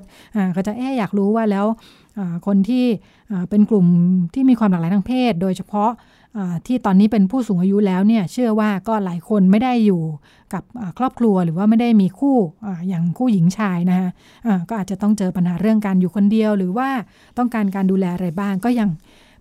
[0.57, 1.67] ก็จะแอบอยากรู้ว่าแล้ว
[2.47, 2.85] คนที่
[3.51, 3.87] เป็นกลุ่ม
[4.35, 5.91] ที่มีความหลากหลายทางเพศ โดยเฉพาะ
[6.67, 10.03] ที่ตอนนี้เป็นผู้สูงอายุแล้วเนี่ยเชื่อว่าก็หลายคนไม่ได้อยู่
[10.55, 10.63] กับ
[10.99, 14.09] ครอบครัวหรือว่าไม่ได้มีคู่ออย่างคู่หญิงชายนะคะ
[14.69, 16.89] ก็อาจจะต้องเจอปัญหาเรื่องการอยู่คนเดียว หรือว่า
[17.39, 18.89] ต้องการการดูแลอะไรบ้าง ก็ยัง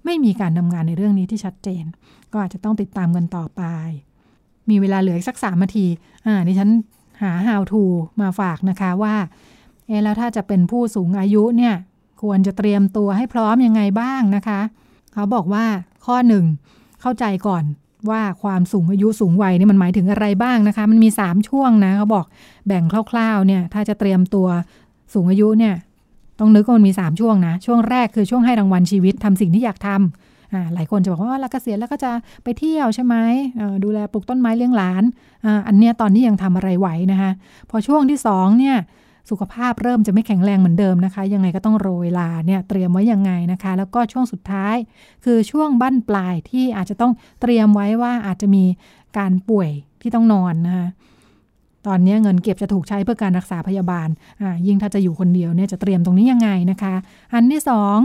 [0.06, 1.84] ไม่มีการทำงานในเรื่องนี้ที่ชัดเจน
[2.32, 3.62] ก็อาจจะต้องติดตามกันต่อไป
[4.70, 5.86] มีเวลาเหลืออีกสักสามนาที
[6.26, 6.70] อ่าดิฉัน
[7.22, 7.82] หา how to
[8.22, 9.16] มาฝากนะคะว่า
[9.88, 11.76] เอแล้วถ้าจะเป็นผู้สูงอายุเนี่ย
[12.24, 14.62] ควรจะเตรียมตัวให้พร้อมยังไงบ้างนะคะ
[15.14, 15.66] เขาบอกว่า
[16.06, 16.46] ข้อหนึ่ง
[17.08, 17.64] เข้าใจก่อน
[18.10, 22.26] ว่าความสูงอายุสูงวัยนี่มันหมายถึงอะไรบ้างนะคะ มันมี 3 ช่วงนะเขาบอก
[22.68, 24.48] แบ่งคร่าวๆเนี่ยถ้าจะเตรียมตัว
[25.14, 25.74] สูงอายุเนี่ย
[26.40, 32.12] ต้องนึกว่ามันมี 3 ช่วงนะ ช่วงแรกคือช่วงให้รางวัลชีวิตทำสิ่งที่อยากทำอ่าหลายคนจะบอกว่าเราเกษียณแล้วก็จะ
[32.44, 33.16] ไปเที่ยวใช่ไหม
[33.84, 35.04] ดูแลปลูกต้นไม้เลี้ยงหลาน
[35.46, 37.32] อ่าอันเนี้ยตอนนี้ยังทำอะไรไหวนะคะ
[37.70, 38.78] พอช่วงที่2เนี่ย
[39.30, 44.76] สุขภาพเริ่มจะไม่แข็งแรงเหมือนเดิมนะคะ ยังไงก็ต้องโรเวลาเนี่ยเตรียมไว้ยังไงนะคะ แล้วก็ช่วงสุดท้าย
[45.26, 48.64] คือช่วงบั้นปลายที่อาจจะต้องเตรียมไว้ว่าอาจจะมี
[49.18, 49.70] การป่วย
[50.02, 50.88] ที่ต้องนอนนะคะ
[51.88, 54.08] ตอนนี้เงินเก็บจะถูกใช้เพื่อการรักษาพยาบาล
[54.42, 56.96] อ่ายิ่งถ้าจะอยู่คนเดียวเนี่ยจะเตรียมตรงนี้ยังไงนะคะ
[57.34, 57.62] อันที่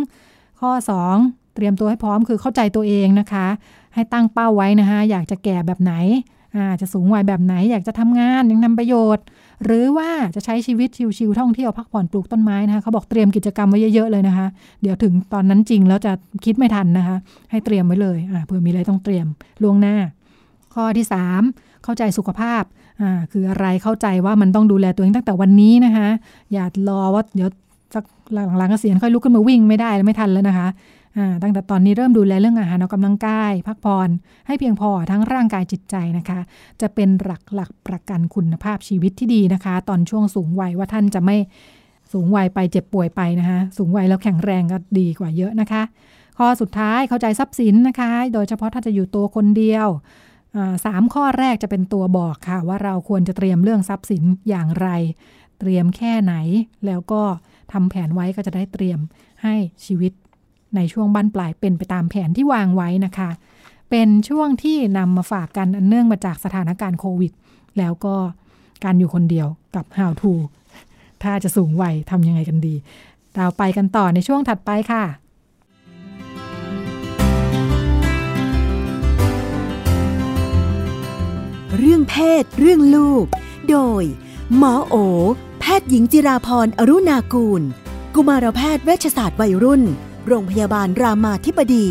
[0.08, 0.70] 2 ข้อ
[1.14, 3.46] 2 เตรียมตัวให้พร้อมคือเข้าใจตัวเองนะคะ
[3.94, 5.94] ให้ตั้งเป้าไว้นะคะอยากจะแก่แบบไหน
[6.56, 9.24] อาจะสูงวัยแบบไหนอยากจะทำงานยังทำประโยชน์
[9.64, 10.88] หรือว่าจะใช้ชีวิต
[11.18, 14.46] ชิวๆท่องเที่ยวพักผ่อนปลูกต้นไม้นะคะเขาบอกเตรียมกิจกรรมไว้เยอะๆเลยนะคะ
[14.82, 16.12] เดี๋ยวถึงตอนนั้นจริงแล้วจะ
[16.44, 17.16] คิดไม่ทันนะคะ
[17.50, 19.26] ให้เตรียมไว้เลยเผื่อมีอะไรต้องเตรียม
[19.62, 19.96] ล่วงหน้า
[20.74, 21.06] ข้อที่
[21.44, 26.08] 3 เข้าใจสุขภาพาคืออะไรเข้าใจว่ามันต้องดูแลตัวเองตั้งแต่วันนี้นะคะ
[26.52, 27.48] อย่ารอว่าเดี๋ยว
[27.94, 28.04] สัก
[28.56, 30.68] หลังๆเกษียณค่อยลุกขึ้นมาวิ่งไม่ได้แล้วไม่ทันแล้วนะคะ
[31.42, 34.08] ตั้งแต่ตอนนี้เริ่มดูแลเรื่องอาหารออกกำลังกาย พักผ่อน
[34.46, 36.40] ให้เพียงพอทั้งร่างกายจิตใจนะคะ
[36.80, 41.36] จะเป็นหลักหลักประกันคุณภาพชีวิตที่ดีนะคะ ตอนช่วงสูงวัยว่าท่านจะไม่
[42.12, 45.82] สูงวัยไปเจ็บป่วยไปนะคะสูงวัยแล้วแข็งแรงก็ดีกว่าเยอะนะคะ
[46.38, 49.88] ข้อสุดท้ายเข้าใจทรัพย์สินนะคะ โดยเฉพาะถ้าจะอยู่ตัวคนเดียว
[50.84, 54.88] สามข้อแรกจะเป็นตัวบอกค่ะ ว่าเราควรจะเตรียมเรื่องทรัพย์สินอย่างไร
[55.58, 56.34] เตรียมแค่ไหน
[56.86, 57.22] แล้วก็
[57.72, 58.98] ทำแผนไว้ก็จะได้เตรียม
[59.42, 59.54] ให้
[59.84, 60.12] ชีวิต
[60.76, 63.30] ในช่วงบั้นปลายเป็นไปตามแผนที่วางไว้นะคะ
[63.90, 67.32] เป็นช่วงที่นำมาฝากกันอันเนื่องมาจากสถานการณ์โควิด
[67.78, 68.14] แล้วก็
[68.84, 70.32] การอยู่คนเดียวกับ How to
[71.22, 72.74] ถ้าจะสูงวัยทำยังไงกันดี
[73.36, 75.04] เราไปกันต่อในช่วงถัดไปค่ะ
[81.76, 83.24] เรื่องเพศ เรื่องลูก
[83.70, 84.04] โดย
[84.56, 84.96] หมอโอ
[85.60, 87.62] แพทย์หญิงจิราพรอรุณากูล
[88.14, 89.82] กุมารแพทย์เวชศาสตร์วัยรุ่น
[90.28, 91.88] โรงพยาบาลรามาธิบดี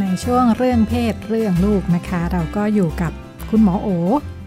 [0.00, 3.12] ในช่วงเรื่องเพศเรื่องลูกนะคะ เราก็อยู่กับ
[3.50, 3.88] คุณหมอโอ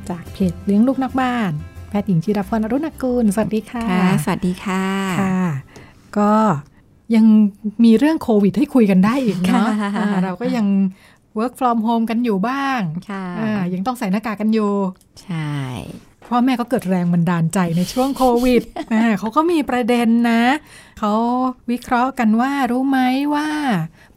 [0.10, 1.52] จากเพจเลี้ยงลูกนักบ้าน
[1.90, 4.84] แพทย์หญิงจิรพรอรุณกุลสวัสดีค่ะค่ะ สวัสดีค่ะ
[5.22, 5.44] ค่ะ
[6.18, 6.34] ก็
[7.16, 7.26] ยัง
[7.84, 9.68] มีเรื่องโควิดให้คุยกันได้อีกเนาะ
[10.24, 10.68] เราก็ยัง
[11.40, 13.26] work from home กันอยู่บ้างค่ะ
[13.74, 14.72] ยังต้องใส่หน้ากากกันอยู่
[15.24, 15.56] ใช่
[16.30, 18.62] พ่อแม่ก็เกิดแรงบันดาลใจในช่วงโควิด
[19.20, 20.44] เขาก็มีประเด็นนะ
[21.00, 21.14] เขา
[21.72, 23.00] วิเคราะห์กันว่ารู้ไหม
[23.36, 23.50] ว่า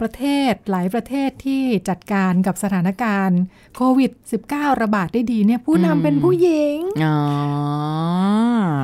[0.01, 3.41] ประเทศหลายประเทศที่จัดการกับสถานการณ์
[3.77, 4.11] โควิด
[4.47, 6.79] -19 ระบาดได้ดีเนี่ยผู้นำเป็นผู้หญิง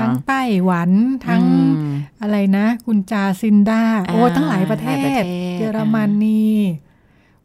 [0.01, 0.91] ทั้งไต้หวัน
[1.27, 1.43] ทั้ง
[2.23, 4.89] อะไรนะ คุณจาซินดาโอ้ทั้งหลายประเท
[5.21, 5.23] ศ
[5.59, 6.45] เยอรมนี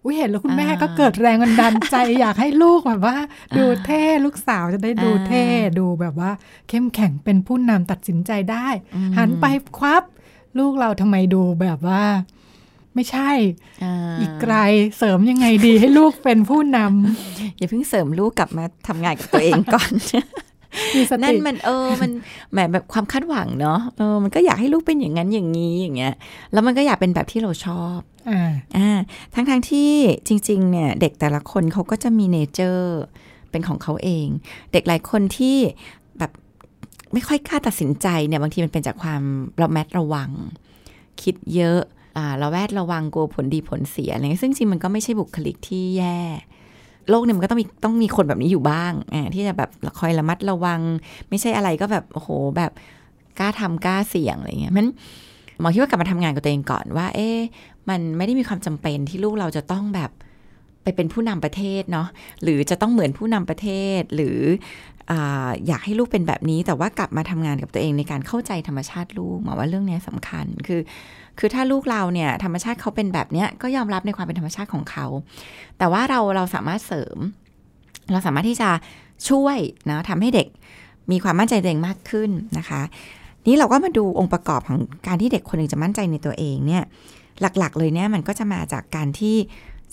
[0.04, 3.18] อุ้ยเห็นแล้วคุณแม่ก็เกิดแรงบันดาลใจ อยากให้ลูกแบบว่า
[3.58, 5.44] ดูเท่ลูกสาวจะได้ดูเท่
[5.80, 6.32] ดูแบบว่า
[6.70, 8.68] เข้มแข็งเป็นผู้นำตัดสินใจได้
[9.18, 9.46] หันไป
[9.78, 10.04] ควับ
[10.58, 12.04] ลูกเราทำไมดูแบบว่า
[12.96, 13.32] ไม่ใช่
[14.20, 14.56] อีกไกล
[14.98, 19.92] เสริมยังไงดีให้ลูกเป็นผู้นำอย่าเพิ่งเสริมลูกกลับมาทำงานกับตัวเองก่อน
[21.24, 22.12] นั่นมันเออมัน
[22.52, 26.14] แหมแบบความคาดหวังเนาะเออมันก็อยากให้ลูกเป็นอย่างนั้นอย่างนี้อย่างเงี้ย
[26.54, 28.00] แล้วมันก็อยากเป็นแบบที่เราชอบ
[28.30, 29.00] อ่าอ่า
[29.34, 29.92] ทั้งทั้งที่
[30.28, 33.00] จริง ๆ เนี่ย เด็กแต่ละคนเขาก็จะมีเนเจอร์
[33.52, 34.28] เป็นของเขาเอง
[34.72, 35.58] เด็กหลายคนที่
[36.20, 36.32] แบบ
[37.14, 39.22] ไม่ค่อยกล้าตัดสินใจเนี่ยบางทีมันเป็นจากความ
[39.62, 40.32] ระแมดระวัง
[41.22, 41.82] คิดเยอะ
[42.18, 46.20] อ่าเราแวดระวังกลัวผลดีผลเสียอะไรเงี้ยซึ่งจริงมันก็ไม่ใช่บุคลิกที่แย่
[47.10, 50.82] โลกเนี่ยมันก็ต้องมีต้องมีคนแบบนี้อยู่บ้างอ่ที่จะแบบคอยระมัดระวัง
[51.30, 52.72] ไม่ใช่อะไรก็แบบโอ้โหแบบ
[53.40, 54.88] กล้าทำกล้าเสี่ยงอะไรเงี้ยมัน
[55.60, 57.40] หมอคิดว่ากลับมาทำงานกับตัวเองก่อนว่า เอ๊ะ
[57.90, 60.12] มันไม่ได้มีความจำเป็นที่ลูกเราจะต้องแบบ
[60.84, 62.08] ไปเป็นผู้นำประเทศเนาะ
[62.44, 64.40] หรือจะต้องเหมือนผู้นำประเทศหรือ
[65.68, 70.82] อยากให้ลูกเป็นแบบนี้แต่ว่ากลับมาทำงานกับตัวเองในการเข้าใจธรรมชาติลูกหมอว่าเรื่องนี้สำคัญคือ
[71.40, 75.06] คือถ้าลูกเราเนี่ยธรรมชาติเขาเป็นแบบเนี้ยก็ยอมรับในความเป็นธรรมชาติของเขา
[75.78, 77.18] แต่ว่าเราเราสามารถเสริม
[78.12, 78.70] เราสามารถที่จะ
[79.30, 79.58] ช่วย
[79.90, 80.48] นะทำให้เด็ก
[81.12, 82.82] มีความมั่นใจตัวเองมากขึ้นนะคะ
[83.48, 86.84] นี้เราก็มาดูองค์ประกอบของการที่เด็กคนหนึ่งจะมั่นใจในตัวเองเนี่ย
[87.42, 89.36] หลักๆ เลยเนี่ยมันก็จะมาจากการที่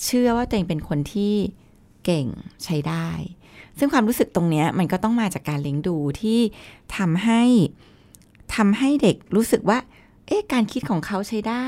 [0.05, 1.35] เชื่อว่าตัวเองเป็นคนที่
[2.05, 2.27] เก่ง
[2.65, 3.09] ใช้ได้
[3.79, 6.41] ซึ่งความรู้สึกตรงนี้มันก็ต้องมาจากการเลี้ยงดูที่
[6.97, 7.43] ทำให้
[8.57, 9.79] ทำให้เด็กรู้สึกว่า
[10.27, 11.67] เอ๊ะการคิดของเขาใช้ได้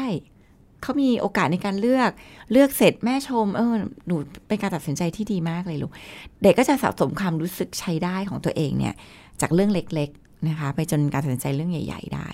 [0.83, 2.11] เขามีโอกาสในการเลือก
[2.53, 3.75] เลือกเสร็จแม่ชม เออ
[4.07, 4.17] หนู
[4.49, 5.93] เป็นการตัดสินใจที่ดีมากเลยลูก
[6.43, 8.95] เด็กก็จะสะสมความรู้สึกใช้ได้ของตัวเองเนี่ย
[9.41, 12.29] จากเรื่องเล็กๆนะคะ ไปจนการตัดสินใจเรื่องใหญ่ ๆ ได้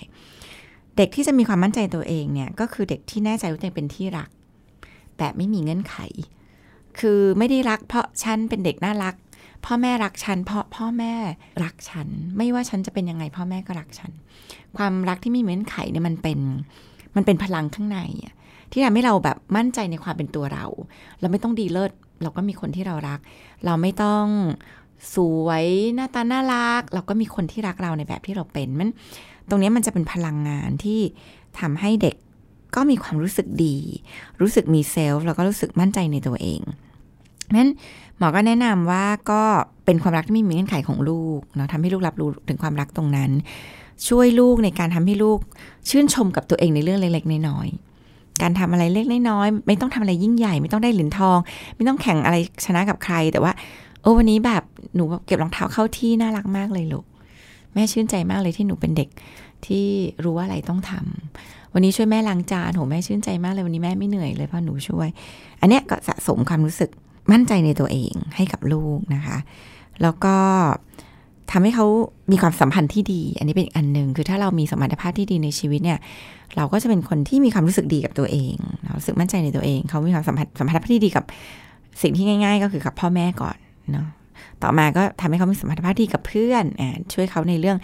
[0.97, 4.29] เด็กที่จะมีความมั่นใจตัวเองเนี่ย ก็คือเด็กที่แน่ใจว่าตัวเองเป็นที่รัก
[5.17, 5.95] แบบไม่มีเงื่อนไข
[6.99, 9.15] คือไม่ได้รัก เพราะฉันเป็นเด็กน่ารัก
[9.65, 11.13] พ่อแม่รักฉัน เพราะพ่อแม่
[11.63, 12.07] รักฉัน
[12.37, 14.11] ไม่ว่าฉันจะเป็นยังไง พ่อแม่ก็รักฉัน
[14.77, 16.39] ความรักที่ไม่มีเงื่อนไขเนี่ยมันเป็น
[17.15, 17.99] มันเป็นพลังข้างใน
[18.71, 20.65] ที่ทำให้เราแบบมั่นใจในความเป็นตัวเรา
[21.19, 21.91] เราไม่ต้องดีเลิศ
[22.21, 23.19] เราก็มีคนที่เรารัก
[23.65, 24.25] เราไม่ต้อง
[25.15, 28.89] สวยหน้าตาน่ารัก เราก็มีคนที่รักเราในแบบที่เราเป็นมัน
[29.49, 30.99] ตรงนี้มันจะเป็นพลังงานที่
[31.59, 32.15] ทำให้เด็ก
[32.75, 33.77] ก็มีความรู้สึกดี
[34.41, 36.61] รู้สึกมีเซลฟ์แล้วก็รู้สึกมั่นใจในตัวเอง
[37.57, 37.69] นั้น
[38.17, 39.41] หมอก็แนะนำว่าก็
[39.85, 43.31] เป็นความรักที่ไม่มีเงื่อนไขของลูกเนาะทำให้ลูกรับรู้ถึงความรักตรงนั้น
[44.07, 45.39] ช่วยลูกในการทำให้ลูก
[45.89, 51.37] ชื่นชมกับตัวเองในเรื่องเล็กๆน้อยๆการทำอะไรเล็กๆน้อยๆไม่ต้องทำอะไรยิ่งใหญ่ ไม่ต้องได้เหรียญทอง
[51.75, 52.35] ไม่ต้องแข่งอะไร
[52.65, 53.51] ชนะกับใคร แต่ว่า
[54.01, 54.63] โอ้วันนี้แบบ
[54.95, 57.05] หนูเก็บรองเท้าเข้าที่น่ารักมากเลยลูก
[57.73, 59.09] แม่ชื่นใจมากเลยที่หนูเป็นเด็ก
[59.65, 59.85] ที่
[60.23, 65.09] รู้ว่าอะไรต้องทำวันนี้ช่วยแม่ล้างจานโหแม่ชื่นใจมากเลยวันนี้แม่ไม่เหนื่อยเลยเพราะหนูช่วย
[65.61, 66.89] อันเนี้ยก็สะสมความรู้สึก
[67.31, 69.37] มั่นใจในตัวเองให้กับลูกนะคะ
[70.01, 70.35] แล้วก็
[71.51, 71.85] ทำให้เขา
[72.31, 75.99] มีความสัมพันธ์ที่ดี อันนี้เป็นอีกอันหนึ่งคือถ้าเรามีสมรรถภาพที่ดีในชีวิตเนี่ย
[76.55, 81.23] เราก็จะเป็นคนที่มีความรู้สึกดีกับตัวเองเราสึกมั่นใจในตัวเอง เขามีความสัมพันธ์สัมพันธ์ที่ดีกับ
[82.01, 83.57] สิ่งที่ง่าย ๆ ก็คือกับพ่อแม่ก่อน
[83.91, 84.07] เนาะ
[84.63, 87.77] ต่อมาก็ทำให้เขามีสมรรถภาพที่กับเพื่อนอช่วยเขาในเรื่อง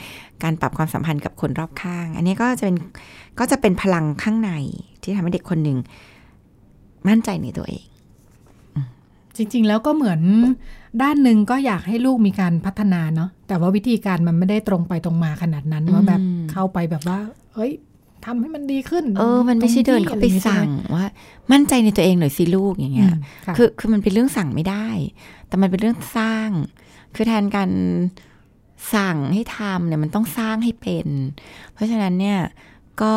[0.44, 2.76] การปรับความสัมพันธ์กับคนรอบข้าง อันนี้ก็จะเป็น
[3.40, 4.52] ก็จะเป็นพลังข้างใน
[5.04, 5.78] ที่ทำให้เด็กคนหนึ่ง
[7.08, 7.86] มั่นใจในตัวเอง
[9.38, 10.22] จริง ๆ แล้วก็เหมือน
[11.02, 16.22] ด้านหนึ่งก็อยากให้ลูกมีการพัฒนาเนาะแต่ว่าวิธีการมันไม่ได้ตรงไปตรงมาขนาดนั้นว่าแบบ
[16.52, 17.20] เข้าไปแบบว่า
[17.56, 17.72] เฮ้ย
[18.26, 21.06] ทำให้มันดีขึ้น เออ มันไม่ใช่เดินเข้าไปสั่งว่า
[21.52, 23.14] มั่นใจในตัวเองหน่อยสิลูกอย่างเงี้ย
[23.58, 24.88] คือคือมันเป็นเรื่องสั่งไม่ได้
[25.48, 26.50] แต่มันเป็นเรื่องสร้าง
[27.16, 27.72] คือแทนการ
[28.96, 31.08] สั่งให้ทำเนี่ยมันต้องสร้างให้เป็น
[31.74, 32.40] เพราะฉะนั้นเนี่ย
[33.02, 33.16] ก็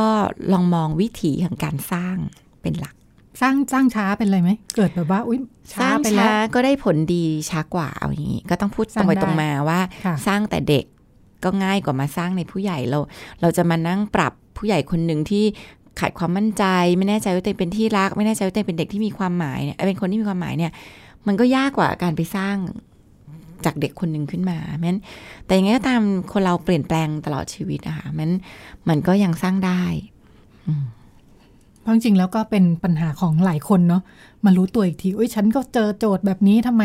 [0.52, 2.16] ลองมองวิถีของการสร้าง
[2.62, 2.94] เป็นหลัก
[3.40, 5.38] สร้างสร้างช้าเป็นอะไรไหม เกิดแบบว่าอุ้ย
[5.72, 9.80] ช้าไปแล้วก็ได้ผลดีช้ากว่าเอาอย่างนี้ ก็ต้องพูดตรงไปตรงมาว่า
[10.26, 10.84] สร้างแต่เด็ก
[11.44, 12.98] ก็ง่ายกว่ามาสร้างในผู้ใหญ่เรา
[13.40, 15.44] เราจะมานั่งปรับผู้ใหญ่คนหนึ่งที่
[16.00, 16.64] ขาดความมั่นใจ
[16.98, 20.72] ไม่แน่ใจว่าตัวเองเป็นที่รัก ไม่แน่ใจว่าตัวเองเป็นเด็กที่มีความหมายเนี่ยเป็นคนที่มีความหมายเนี่ย
[21.26, 22.56] มันก็ยากกว่าการไปสร้าง
[23.64, 24.96] จากเด็กคนหนึ่งขึ้นมาแม้น
[25.46, 26.00] แต่ยังไงก็ตาม
[26.32, 28.30] คนเราเปลี่ยนแปลงตลอดชีวิตอะค่ะมัน
[28.88, 29.82] มันก็ยังสร้างได้
[31.84, 34.02] เพราะจริงแล้วก็เป็นปัญหาของหลายคนเนาะ
[34.44, 36.84] มารู้ตัวอีกทีอุ้ยฉันก็เจอโจทย์แบบนี้ทำไม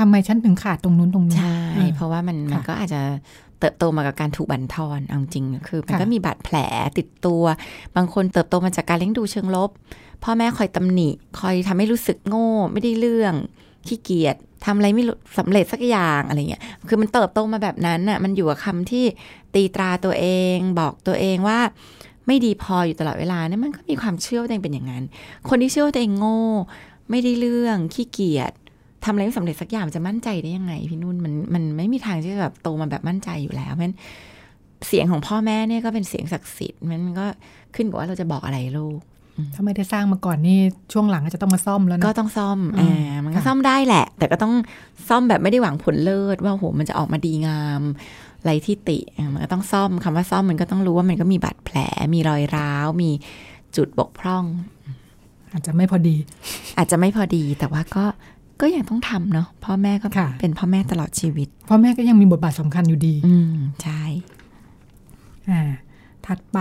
[0.00, 1.60] ทำไมฉันถึงขาดตรงนู้นตรงนี้ใช่
[1.94, 3.00] เพราะว่ามันมันก็อาจจะ
[3.58, 6.56] เติบโตมากับการถูกบั่นทอนเอาจริงคือมันก็มีบาดแผล
[6.98, 7.42] ติดตัว
[7.96, 9.70] บางคนเติบโตมาจากการเลี้ยงดูเชิงลบ
[10.24, 11.08] พ่อแม่คอยตำหนิ
[11.40, 13.34] คอยทำให้รู้สึกโง่ ไม่ได้เรื่อง
[13.86, 15.04] ขี้เกียจทำอะไรไม่
[15.38, 19.04] สำเร็จสักอย่างอะไรเงี้ย คือมันเติบโตมาแบบนั้นน่ะ มันอยู่กับคาที่
[19.54, 21.58] ตีตราตัวเอง บอกตัวเองว่า
[22.28, 25.04] ไม่ดีพออยู่ตลอดเวลาเนี่ยมันก็มีความเชื่อว่าตัวเองเป็นอย่างนั้น
[25.48, 26.40] คนที่เชื่อว่าตัวเองโง่
[27.10, 28.52] ไม่ได้เรื่องขี้เกียจ
[29.04, 33.92] ทำอะไรไม่สำเร็จสักอย่างจะมั่นใจได้ยังไงพี่นุ่นมันมันไม่มีทางที่จะแบบโตมาแบบมั่นใจอยู่แล้วมัน
[34.86, 37.26] เสียงของพ่อแม่เนี่ยก็เป็นเสียงศักดิ์สิทธิ์มันก็
[37.74, 38.98] ขึ้นกับว่าเราจะบอกอะไรลูก
[39.54, 40.58] ถ้าไม่ได้สร้างมาก่อนนี่
[40.92, 44.54] ช่วงหลังอาจจะต้องมาซ่อมแล้วนะก็ต้องซ่อมอืมอ่ามันก็ค่ะซ่อมได้แหละ แต่ก็ต้อง
[45.08, 47.82] ซ่อมแบบไม่ได้หวังผลเลิศว่าโหมันจะออกมาดีงาม
[48.44, 51.76] ไรที่ติอะมันก็ต้องซ่อมคำว่าซ่อมมันก็ต้องรู้ว่ามันก็มีบาดแผล
[52.14, 53.10] มีรอยร้าว มี
[53.76, 54.44] จุดบกพร่อง
[55.52, 56.16] อาจจะไม่พอดี
[56.78, 58.04] อาจจะไม่พอดีแต่ว่าก็
[58.60, 64.02] ก็ยังต้องทำเนาะพ่อแม่ก็ค่ะเป็นพ่อแม่ตลอดชีวิต พ่อแม่ก็ยังมีบทบาทสำคัญอยู่ดี อืมใช่
[65.50, 65.62] อ่า
[66.26, 66.58] ถัดไป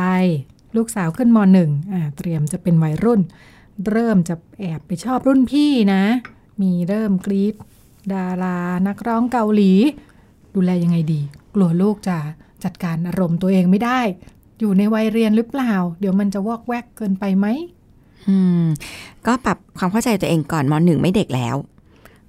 [0.76, 3.22] ลูกสาวขึ้นมหนึ่งอ่าเตรียมจะเป็นวัยรุ่น
[3.90, 6.04] เริ่มจะแอบไปชอบรุ่นพี่นะ
[6.62, 7.56] มีเริ่มกรีด
[8.14, 8.58] ดารา
[8.88, 9.72] นักร้องเกาหลี
[10.56, 11.22] ดูแลยังไงดี
[11.58, 12.18] กลัวลูกจะ
[12.64, 14.00] จัดการอารมณ์ตัวเองไม่ได้
[14.60, 17.48] อยู่ในวัยเรียนหรือเปล่า เดี๋ยวมันจะวอกแวกเกินไปไหม
[18.28, 18.64] อืม
[19.26, 21.56] ก็ปรับความเข้าใจตัวเองก่อนมหนึ่งไม่เด็กแล้ว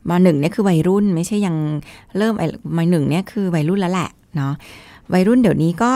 [0.08, 1.56] มหนึ่งเนี่ยคือวัยรุ่นไม่ใช่ยัง
[2.16, 2.34] เริ่ม
[2.76, 4.52] มหนึ่งเนี่ยคือวัยรุ่นแล้วแหละเนาะ
[5.12, 5.92] วัยรุ่นเดี๋ยวนี้ก็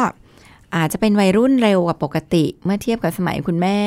[0.76, 3.78] อาจจะเป็นวัยรุ่นเร็วกว่าปกติ เมื่อเทียบกับสมัยคุณแม่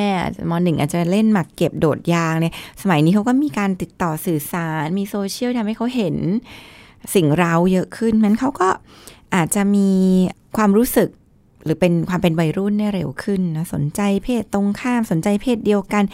[0.50, 6.16] มหนึ่งอาจจะเล่นหมากเก็บโดดยางเนี่ยสมัยนี้เขาก็มีการติดต่อสื่อสารมีโซเชียลทำให้เขาเห็น
[7.14, 8.68] สิ่งเราเยอะขึ้นนั้นเขาก็
[9.36, 9.88] อาจจะมี
[10.56, 11.08] ความรู้สึก
[11.64, 16.04] หรือเป็นความเป็นวัยรุ่นเนี่ยเร็วขึ้นนะสนใจเพศตรงข้ามสนใจเพศเดียวกัน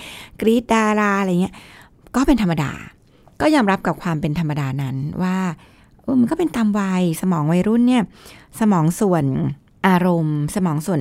[0.41, 1.55] กรี๊ดดาราอะไรเงี้ย
[2.17, 2.73] ก็เป็นธรรมดา
[3.41, 5.39] ก็ยอมรับกับความเป็นธรรมดานั้นว่า
[6.03, 8.03] เออมันก็เป็นตามวัยสมองวัยรุ่นเนี่ย
[8.61, 9.25] สมองส่วน
[9.89, 11.01] อารมณ์ สมองส่วน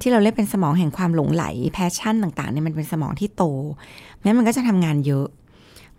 [0.00, 3.44] ที่เราเรียกเป็นสมองแห่งความหลงใหล passion ต่างๆเนี่ยมันเป็นสมองที่โต
[4.24, 5.26] งั้นมันก็จะทำงานเยอะ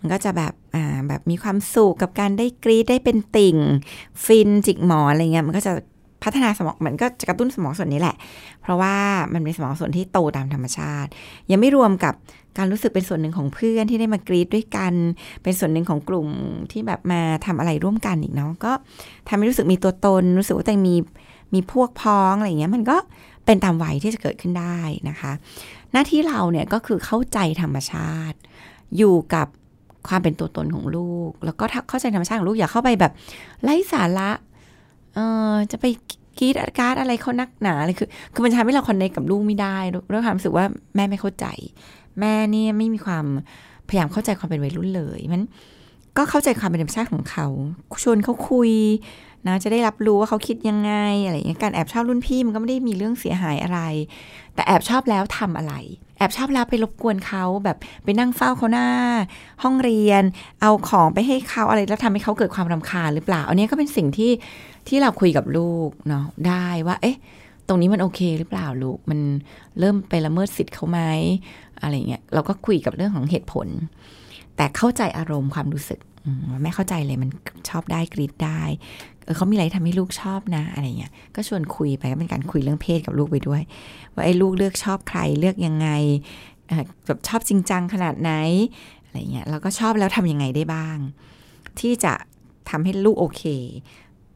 [0.02, 3.58] มันก็จะแบบอ่าแบบมีความสุขกับการได้กรี๊ดได้เป็นติ่ง
[4.26, 5.74] ฟินจิกหมอนอะไรเงี้ยมันก็จะ
[6.24, 8.16] พัฒนาสมองมันก็จะกระตุ้นสมองส่วนนี้แหละ
[8.62, 8.96] เพราะว่า
[9.34, 11.10] มันเป็นสมองส่วนที่โตตามธรรมชาติ
[11.52, 12.14] ยังไม่รวมกับ
[12.58, 14.94] การรู้สึกเป็นส่วนหนึ่งของเพื่อนที่ได้มากรี๊ดด้วยกัน
[15.44, 16.28] เป็นส่วนหนึ่งของกลุ่ม
[16.72, 18.72] ที่แบบมาทำอะไรร่วมกันอีกเนาะก็
[19.28, 20.96] ทำให้รู้สึกมีตัวตน รู้สึกว่าตัวเองมี
[21.54, 22.98] มีพวกพ้องอะไรเงี้ยมันก็
[23.46, 24.80] เป็นตามวัยที่จะเกิดขึ้นได้
[25.10, 25.32] นะคะ
[25.92, 28.38] หน้าที่เราเนี่ยก็คือเข้าใจธรรมชาติ
[28.98, 29.48] อยู่กับ
[30.08, 33.12] ความเป็นตัวตนของลูก แล้วก็ถ้าเข้าใจธรรมชาติของลูกอย่าเข้าไปแบบ
[33.64, 34.30] ไร้สาระ
[35.14, 35.20] เอ
[35.54, 35.86] อจะไป
[36.40, 39.78] กีดอาการดอะไรเขานักหนาเลยคือ คือมันทำให้เราคอนเนคกับลูกไม่ได้
[40.12, 41.46] ด้วยความรู้สึกว่าแม่ไม่เข้าใจ
[42.20, 43.26] แม่เนี่ยไม่มีความ
[43.88, 45.42] พยายามเข้าใจความเป็นวัยรุ่นเลยมัน
[46.18, 47.48] ก็เข้าใจความเป็นธรรมชาติของเขา
[48.04, 48.72] ชวนเขาคุย
[49.48, 50.94] นะจะได้รับรู้ว่าเขาคิดยังไง
[51.26, 53.80] อะไรอย่างเงี้ยการแอบชอบรุ่นพี่มันก็ไม่ได้มีเรื่องเสียหายอะไร
[54.56, 55.74] แต่แอบชอบแล้วทำอะไร
[56.18, 58.88] แอบชอบแล้วไปรบกวนเขาแบบไปนั่งเฝ้าเขาหน้า
[59.64, 60.24] ห้องเรียน
[60.62, 64.32] เอาของไปให้เขาอะไรแล้วทำให้เขาเกิดความรำคาญหรือเปล่า อันนี้ก็เป็นสิ่งที่
[64.88, 67.18] ที่เราคุยกับลูกเนาะได้ว่า เอ๊ะ
[67.68, 69.20] ตรงนี้มันโอเคหรือเปล่าลูกมัน
[69.80, 71.00] เริ่มไปละเมิดสิทธิ์เขาไหม
[71.82, 73.68] อะไรเงี้ยเราก็คุยกับเรื่องของเหตุผล
[74.56, 77.30] แต่เข้าใจอารมณ์ความรู้สึกอืมแม่เข้าใจเลยมัน
[77.70, 78.62] ชอบได้กรีดได้
[79.26, 83.62] เออเขามีอะไรทำให้ลูกชอบนะอะไรเงี้ย ก็ชวนคุยไปก็เป็นการคุยเรื่องเพศกับลูกไปด้วย
[84.14, 85.90] ว่าไอ้ลูกเลือกชอบใครเลือกยังไง
[86.68, 88.32] เอ่อแบบชอบจริงจังขนาดไหน
[89.06, 90.98] อะไรเงี้ยแล้วก็ชอบแล้วทำยังไงได้บ้าง
[91.80, 92.14] ที่จะ
[92.70, 93.44] ทำให้ลูกโอเค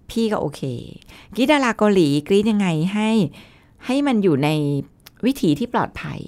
[0.10, 0.62] พี่ก็โอเค
[1.36, 3.10] กรีดดาราเกาหลีกรีดยังไงให้
[3.86, 4.50] ให้มันอยู่ใน
[5.26, 6.20] วิถีที่ปลอดภัย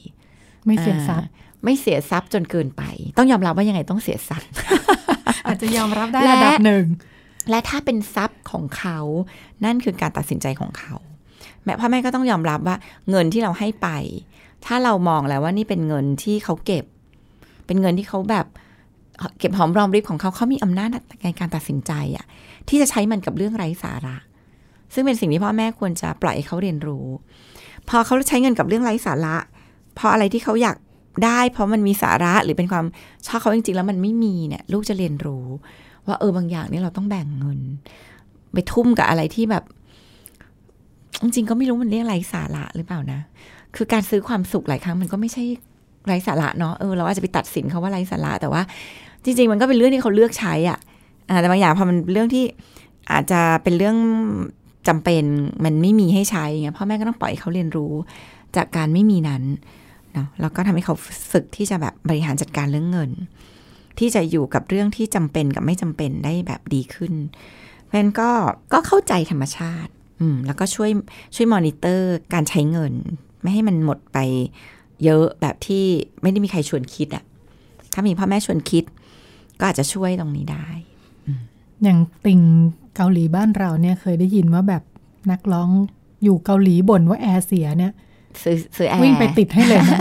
[0.66, 2.84] ไม่เสียทรัพย์อ่าไม่เสียทรัพย์จนเกินไป
[3.18, 4.48] ต้องยอมรับว่ายังไงต้องเสียทรัพย์
[5.46, 6.86] อาจจะยอมรับได้และระดับหนึ่ง
[7.50, 9.00] และถ้าเป็นทรัพย์ของเขา
[9.66, 10.96] นั่นคือการตัดสินใจของเขา
[11.64, 12.76] แม่พ่อแม่ก็ต้องยอมรับว่า
[13.10, 13.90] เงินที่เราให้ไป
[14.66, 16.86] ถ้าเรามองแล้วว่านี่เป็นเงินที่เขาเก็บ
[17.66, 18.46] เป็นเงินที่เขาแบบ
[19.40, 20.90] เก็บหอมรอมริบของเขาเขามีอำนาจ
[21.24, 22.26] ในการตัดสินใจอะ
[22.70, 24.16] ที่จะใช้มันกับเรื่องไร้สาระ
[24.94, 27.06] ซึ่งเป็นสิ่งที่พ่อแม่ควรจะปล่อยให้เขาเรียนรู้
[27.90, 29.36] พอเขาใช้เงินกับเรื่องไร้สาระ
[29.98, 30.78] พออะไรที่เขาอยาก
[31.26, 32.86] ได้ เพราะมันมีสาระหรือเป็นความ
[33.26, 35.46] ชอบเขาจริงๆแล้วมันไม่มีเนี่ยลูกจะเรียนรู้
[36.08, 37.60] ว่าเออบางอย่างนี่เราต้องแบ่งเงิน
[38.54, 39.64] ไปทุ่มกับอะไรที่แบบ
[41.22, 43.20] จริงๆก็ไม่รู้มันเรียกไรสาระหรือเปล่านะ
[43.76, 45.44] คือการซื้อความสุขหลายครั้งมันก็ไม่ใช่
[46.08, 48.62] ไร้สาระเนาะเออเราอาจจะไปตัดสินเขาว่าไร้สาระ แต่ว่า
[49.24, 50.80] จริง ๆ มันก็เป็นเรื่องที่เขาเลือกใช้อะ
[51.30, 52.44] อ่าแต่บางอย่างพอมันเรื่องที่
[53.12, 53.98] อาจจะเป็นเรื่อง
[54.88, 55.24] จำเป็น
[55.64, 57.94] มันไม่มีให้ใช้ไงพ่อแม่ก็ต้องปล่อยให้เขาเรียนรู้
[58.56, 59.44] จากการไม่มีนั้น
[60.14, 60.96] เนาะแล้วก็ทำให้เขา
[61.32, 63.12] ฝึกที่จะแบบบริหารจัดการเรื่องเงิน
[64.00, 67.14] ที่จะอยู่กับเรื่องที่จำเป็นกับไม่จำเป็นได้แบบดีขึ้น
[67.84, 68.30] เพราะฉะนั้นก็
[68.74, 69.92] ก็เข้าใจธรรมชาติ
[70.22, 70.90] อืมแล้วก็ช่วย
[71.36, 72.94] ช่วยมอนิเตอร์การใช้เงิน
[73.42, 74.18] ไม่ให้มันหมดไป
[75.04, 75.86] เยอะแบบที่
[76.22, 77.24] ไม่ได้มีใครชวนคิดอะ
[77.94, 78.84] ถ้ามีพ่อแม่ชวนคิด
[79.60, 80.68] ก็อาจจะช่วยตรงนี้ได้
[81.84, 82.42] อย่างติ่ง
[82.96, 84.84] เกาหลีบ้านเราเนี่ยเคยได้ยินว่าแบบ
[85.32, 85.70] นักร้อง
[86.24, 87.94] อยู่เกาหลีบ่นว่าแอร์เสียเนี่ย
[88.44, 90.00] ซื้อซื้อแอร์วิ่งไปติดให้เลยนะ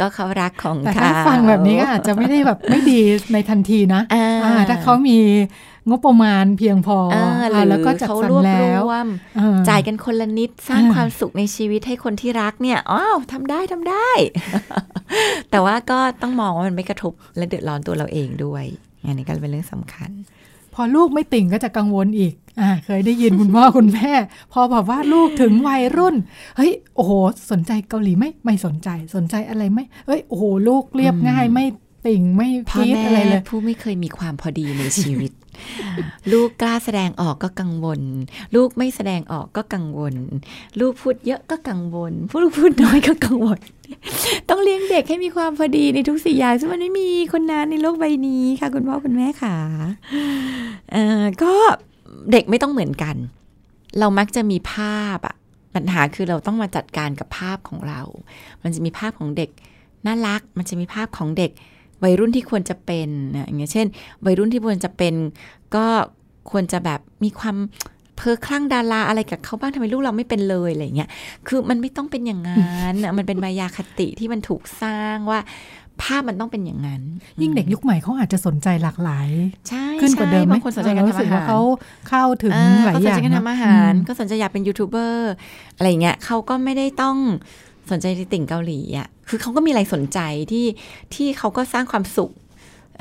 [0.00, 3.00] ก็เขารักของแต่เขาถ้าฟังแบบนี้ก็อาจจะไม่ได้แบบไม่ดี
[3.32, 5.18] ในทันทีนะอ่าอ่าถ้าเขามี
[5.88, 14.10] งบประมาณเพียงพอเออหอ่ารือแล้วก็จัดเขาสรรรวบแล้รววมเออจ่ายกันคนละนิดสร้างอ่าความสุขในชีวิตให้คนที่รักเนี่ยอ้าวทำได้ทำได้
[15.50, 18.64] แต่ว่าก็ต้องมองว่ามันไม่กระทบและเดือดร้อนตัวเราเองด้วย
[19.04, 20.10] อันนี้ก็เป็นเรื่องสำคัญ
[20.74, 22.41] พอลูกไม่ติ่งก็จะกังวลอีกอ่า
[22.84, 24.12] เคยได้ยินคุณพ่อคุณแม่
[24.52, 26.16] พอแบบว่าลูกถึงวัยรุ่น
[26.56, 27.12] เฮ้ยโอ้โห
[27.50, 31.66] สนใจเกาหลีไหมไม่สนใจสนใจอะไรไหมเฮ้ยโอ้โหลูกเรียบง่ายไม่
[32.06, 35.32] ติ่งไม่พ่อฟีดแม่อะไรเลยผู้ไม่เคยมีความพอดีในชีวิต
[36.32, 38.00] ลูกกล้าแสดงออกก็กังวล
[38.54, 40.14] ลูกไม่แสดงออกก็กังวล
[40.80, 43.60] ลูกพูดเยอะก็กังวลผู้ลูกพูดน้อยก็กังวล
[44.48, 49.56] ต้องเลี้ยงเด็กให้มีความพอดีในทุกสิ่งอย่างซึ่งมันไม่มีคนนั้นในโลกใบนี้ค่ะ คุณพ่อคุณแม่ค่ะ
[50.92, 51.54] เอ่อก็
[52.32, 53.16] เด็กไม่ต้องเหมือนกัน
[53.98, 55.34] เรามักจะมีภาพอะ
[55.74, 58.00] ปัญหาคือเราต้องมาจัดการกับภาพของเรา
[58.62, 59.50] มันจะมีภาพของเด็ก
[60.06, 61.50] น่ารัก มันจะมีภาพของเด็ก
[62.02, 63.86] วัยรุ่นที่ควรจะเป็นนะอย่างเงี้ยเช่น
[64.24, 65.14] วัยรุ่นที่ควรจะเป็น
[65.74, 65.86] ก็
[66.50, 67.56] ควรจะแบบมีความ
[68.16, 71.08] เพ้อคลั่งดาราอะไรกับเขาบ้างทำไมลูกเราไม่เป็นเลยอะไรเงี้ย
[71.46, 75.40] คือมันไม่ต้องเป็นอย่างนั้นมันเป็นมายาคติที่มันถูกสร้างว่า
[76.02, 77.02] ภาพมันต้องเป็นอย่างนั้น
[77.42, 79.28] ยิ่งเด็กยุคใหม่เขาอาจจะสนใจหลากหลาย
[79.68, 81.60] ใช่ขึ้นกว่าเดิมไหมบางคนสนใจการรู้ทำสึกอาว่าหารเขา
[82.08, 85.32] เข้าถึงอ่หลายก็อสนย่างใจการนะทำอาหารอืมก็สนใจอยากเป็นยูทูบเบอร์
[85.76, 87.16] อะไรเงี้ยเขาก็ไม่ได้ต้อง
[87.90, 90.20] สนใจในติ่งเกาหลีอะคือเขาก็มีอะไรสนใจ
[90.52, 90.66] ที่
[91.14, 92.32] ที่เขาก็สร้างความสุข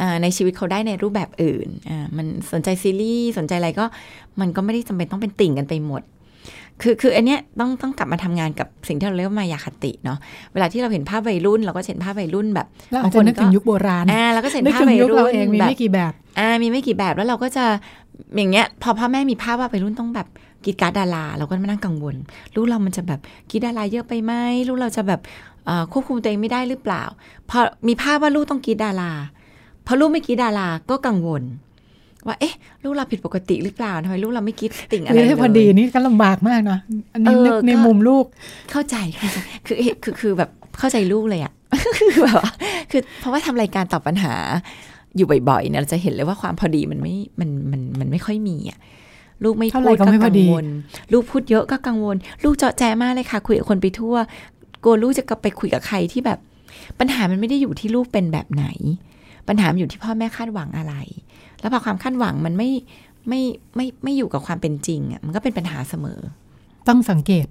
[0.02, 3.86] อ่าในชีวิตเขาได้ในรูปแบบอื่นอ่ามันสนใจซีรีส์สนใจอะไรก็
[4.40, 6.02] มันก็ไม่ได้จำเป็นต้องเป็นติ่งกันไปหมด
[6.82, 10.18] คือคืออันเนี้ยต้องต้องกลับมาทำงานกับสิ่งที่เราเรียกว่ามายาคติเนาะ
[10.54, 17.66] เวลาที่เราเห็นภาพวัยรุ่น เราก็จะเห็นภาพวัยรุ่นแบบแล้วอาจจะนึกถึงยุคโบราณอ่าเราก็จะเห็นนึกภาพถึงวัยยุครุ่เรานเองมีแบบไม่กี่แบบอ่ามีไม่กี่แบบแล้วเราก็จะ
[18.38, 20.28] อย่างเงี้ยพอพ่อแม่มีภาพว่าไปรุ่นต้องแบบ
[20.66, 22.16] กรีดการดดารา เราก็มานั่งกังวล
[22.56, 23.20] ลูกเรามันจะแบบ
[23.50, 24.34] กรีดดาราเยอะไปไหม
[24.68, 25.20] ลูกเราจะแบบ
[25.66, 27.04] เอ่อควบคุมตัวเองไม่ได้หรือเปล่า
[27.50, 29.12] พอมีภาพว่าลูกต้องกรีดดารา
[29.88, 31.44] พอลูกไม่กรีดดาราก็กังวล
[32.28, 32.54] ว่าเอ๊ะ
[32.84, 36.80] ลูกเราผิดปกติหรือเปล่าทำไมลูกเราไม่กรีดติ่งอะไรคือเลให้พอดียนี่ก็ลำบากมากเนาะ
[37.14, 38.26] อันนี้เออนึกในก็มุมลูก
[38.72, 40.50] เข้าใจเข้าใจคือเอ๊ะคือคือแบบ
[40.80, 41.54] เข้าใจลูกเลยอะ
[41.98, 42.54] คือแบบว่า
[42.92, 44.34] คือเพราะว่าทำรายการตอบปัญหา
[45.16, 48.80] อยู่บ่อยๆเนี่ยเราจะเห็นเลยว่าความพอดีมันไม่มันมันมันไม่ค่อยมีอะ
[49.44, 50.66] ลูกไม่เท่าพูไหร่ดก็ก็ไม่พกัองดีวล
[51.14, 54.16] ลูกพูดเยอะก็กังวล ลูกเจาะแจมากเลยค่ะ คุยกับคนไปทั่ว
[54.84, 56.40] กลัวลูกจะกลับไปคุยกับใครที่แบบ
[57.00, 58.66] ปัญหามันไม่ได้อยู่ที่ลูกเป็นแบบไหน
[59.48, 60.94] ปัญหามันอยู่ที่พ่อแม่คาดหวังอะไร
[61.62, 62.70] แล้วพอความคาดหวังมันไม่
[63.30, 63.42] ไม่
[63.76, 66.20] ไม่ไม่อยู่กับความเป็นจริงอะมันก็เป็นปัญหาเสมอ
[66.88, 67.48] ต้องสังเกต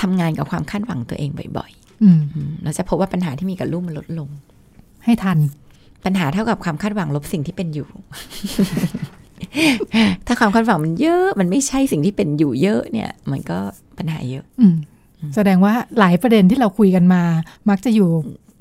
[0.00, 1.70] ทำงานกับความคาดหวังตัวเองบ่อย
[2.02, 4.28] อืมๆอืมเราจะพบว่าปัญหาที่มีกับลูกมันลดลง
[5.04, 5.38] ให้ทัน
[6.04, 7.88] ปัญหาเท่ากับความคาดหวังลบสิ่งที่เป็นอยู่
[10.26, 13.58] ถ้าความคาดหวังมันเยอะมันไม่ใช่สิ่งที่เป็นอยู่เยอะเนี่ย มันก็
[13.98, 14.74] ปัญหาเยอะ อืม
[15.34, 17.22] แสดงว่าหลายประเด็นที่เราคุยกันมา
[17.70, 18.08] มักจะอยู่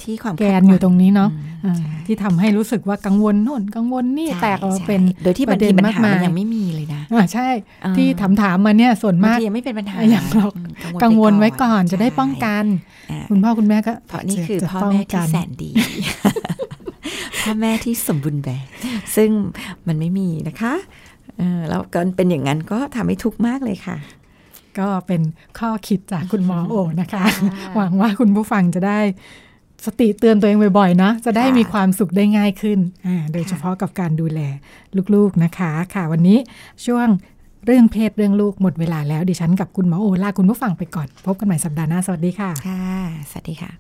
[0.03, 7.47] ที่ความแกคาดนหวัอยู่ตรงนี้เนาะอืมอ่าที่ทำให้รู้สึกว่ากังวลโน่นกังวลนี่ใช่แตกออกมาใช่เป็นโดยที่ปบางระเด็ทีนปัญมากหามัมานยยังไม่มีเลยนะอ่าใช่
[7.83, 12.65] อ่าที่ถามถามๆมาเนี่ยส่วนบางมากทียังไม่เป็นปัญหาอย่างเราอืมกังวลไว้ปก่อนจะได้ป้องใช่กัน
[13.11, 15.71] อ่าคุณพ่อคุณแม่ก็เพราะนี่คือจะพ่อป้งแม่ที่กันแสนดี
[17.41, 18.65] พ่อแม่ที่สมบูรณ์แบบ
[19.15, 19.29] ซึ่ง
[19.87, 20.73] มันไม่มีนะคะ
[21.37, 23.97] เออแล้วก็เป็นอย่างนั้นก็ทำให้ทุกข์มากเลยค่ะ
[24.79, 25.21] ก็เป็น
[25.59, 27.23] ข้อคิดจากคุณหมอโอนะคะ
[27.75, 28.99] หวังว่าคุณผู้ฟังจะได้
[29.85, 34.39] สติเตือนตัวเองบ่อยๆนะจะได้ค่ะมีความสุขได้ง่ายขึ้นอ่าโดยเฉพาะกับการดูแล
[35.15, 36.37] ลูกๆนะคะ ค่ะวันนี้
[36.85, 37.07] ช่วง
[37.65, 42.93] เรื่องเพศเรื่องลูกหมดเวลาแล้วดิฉันกับคุณหมอโอลาคุณผู้ฟังไปก่อน พบกันใหม่สัปดาห์หน้าสวัสดีค่ะ ค่ะ
[43.31, 43.71] สวัสดีค่ะ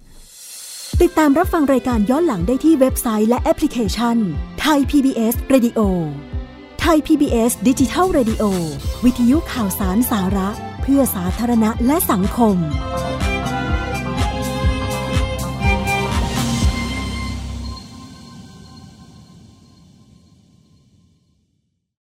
[1.01, 4.17] ติดตามรับฟังรายการย้อนหลังได้ที่เว็บไซต์และแอปพลิเคชัน
[4.61, 5.79] ไทย PBS Radio
[6.81, 8.43] ไทย PBS ดิจิทัล Radio
[9.05, 10.49] วิทยุข่าวสารสาระ
[10.81, 12.57] เพื่อสาธารณะและสังคม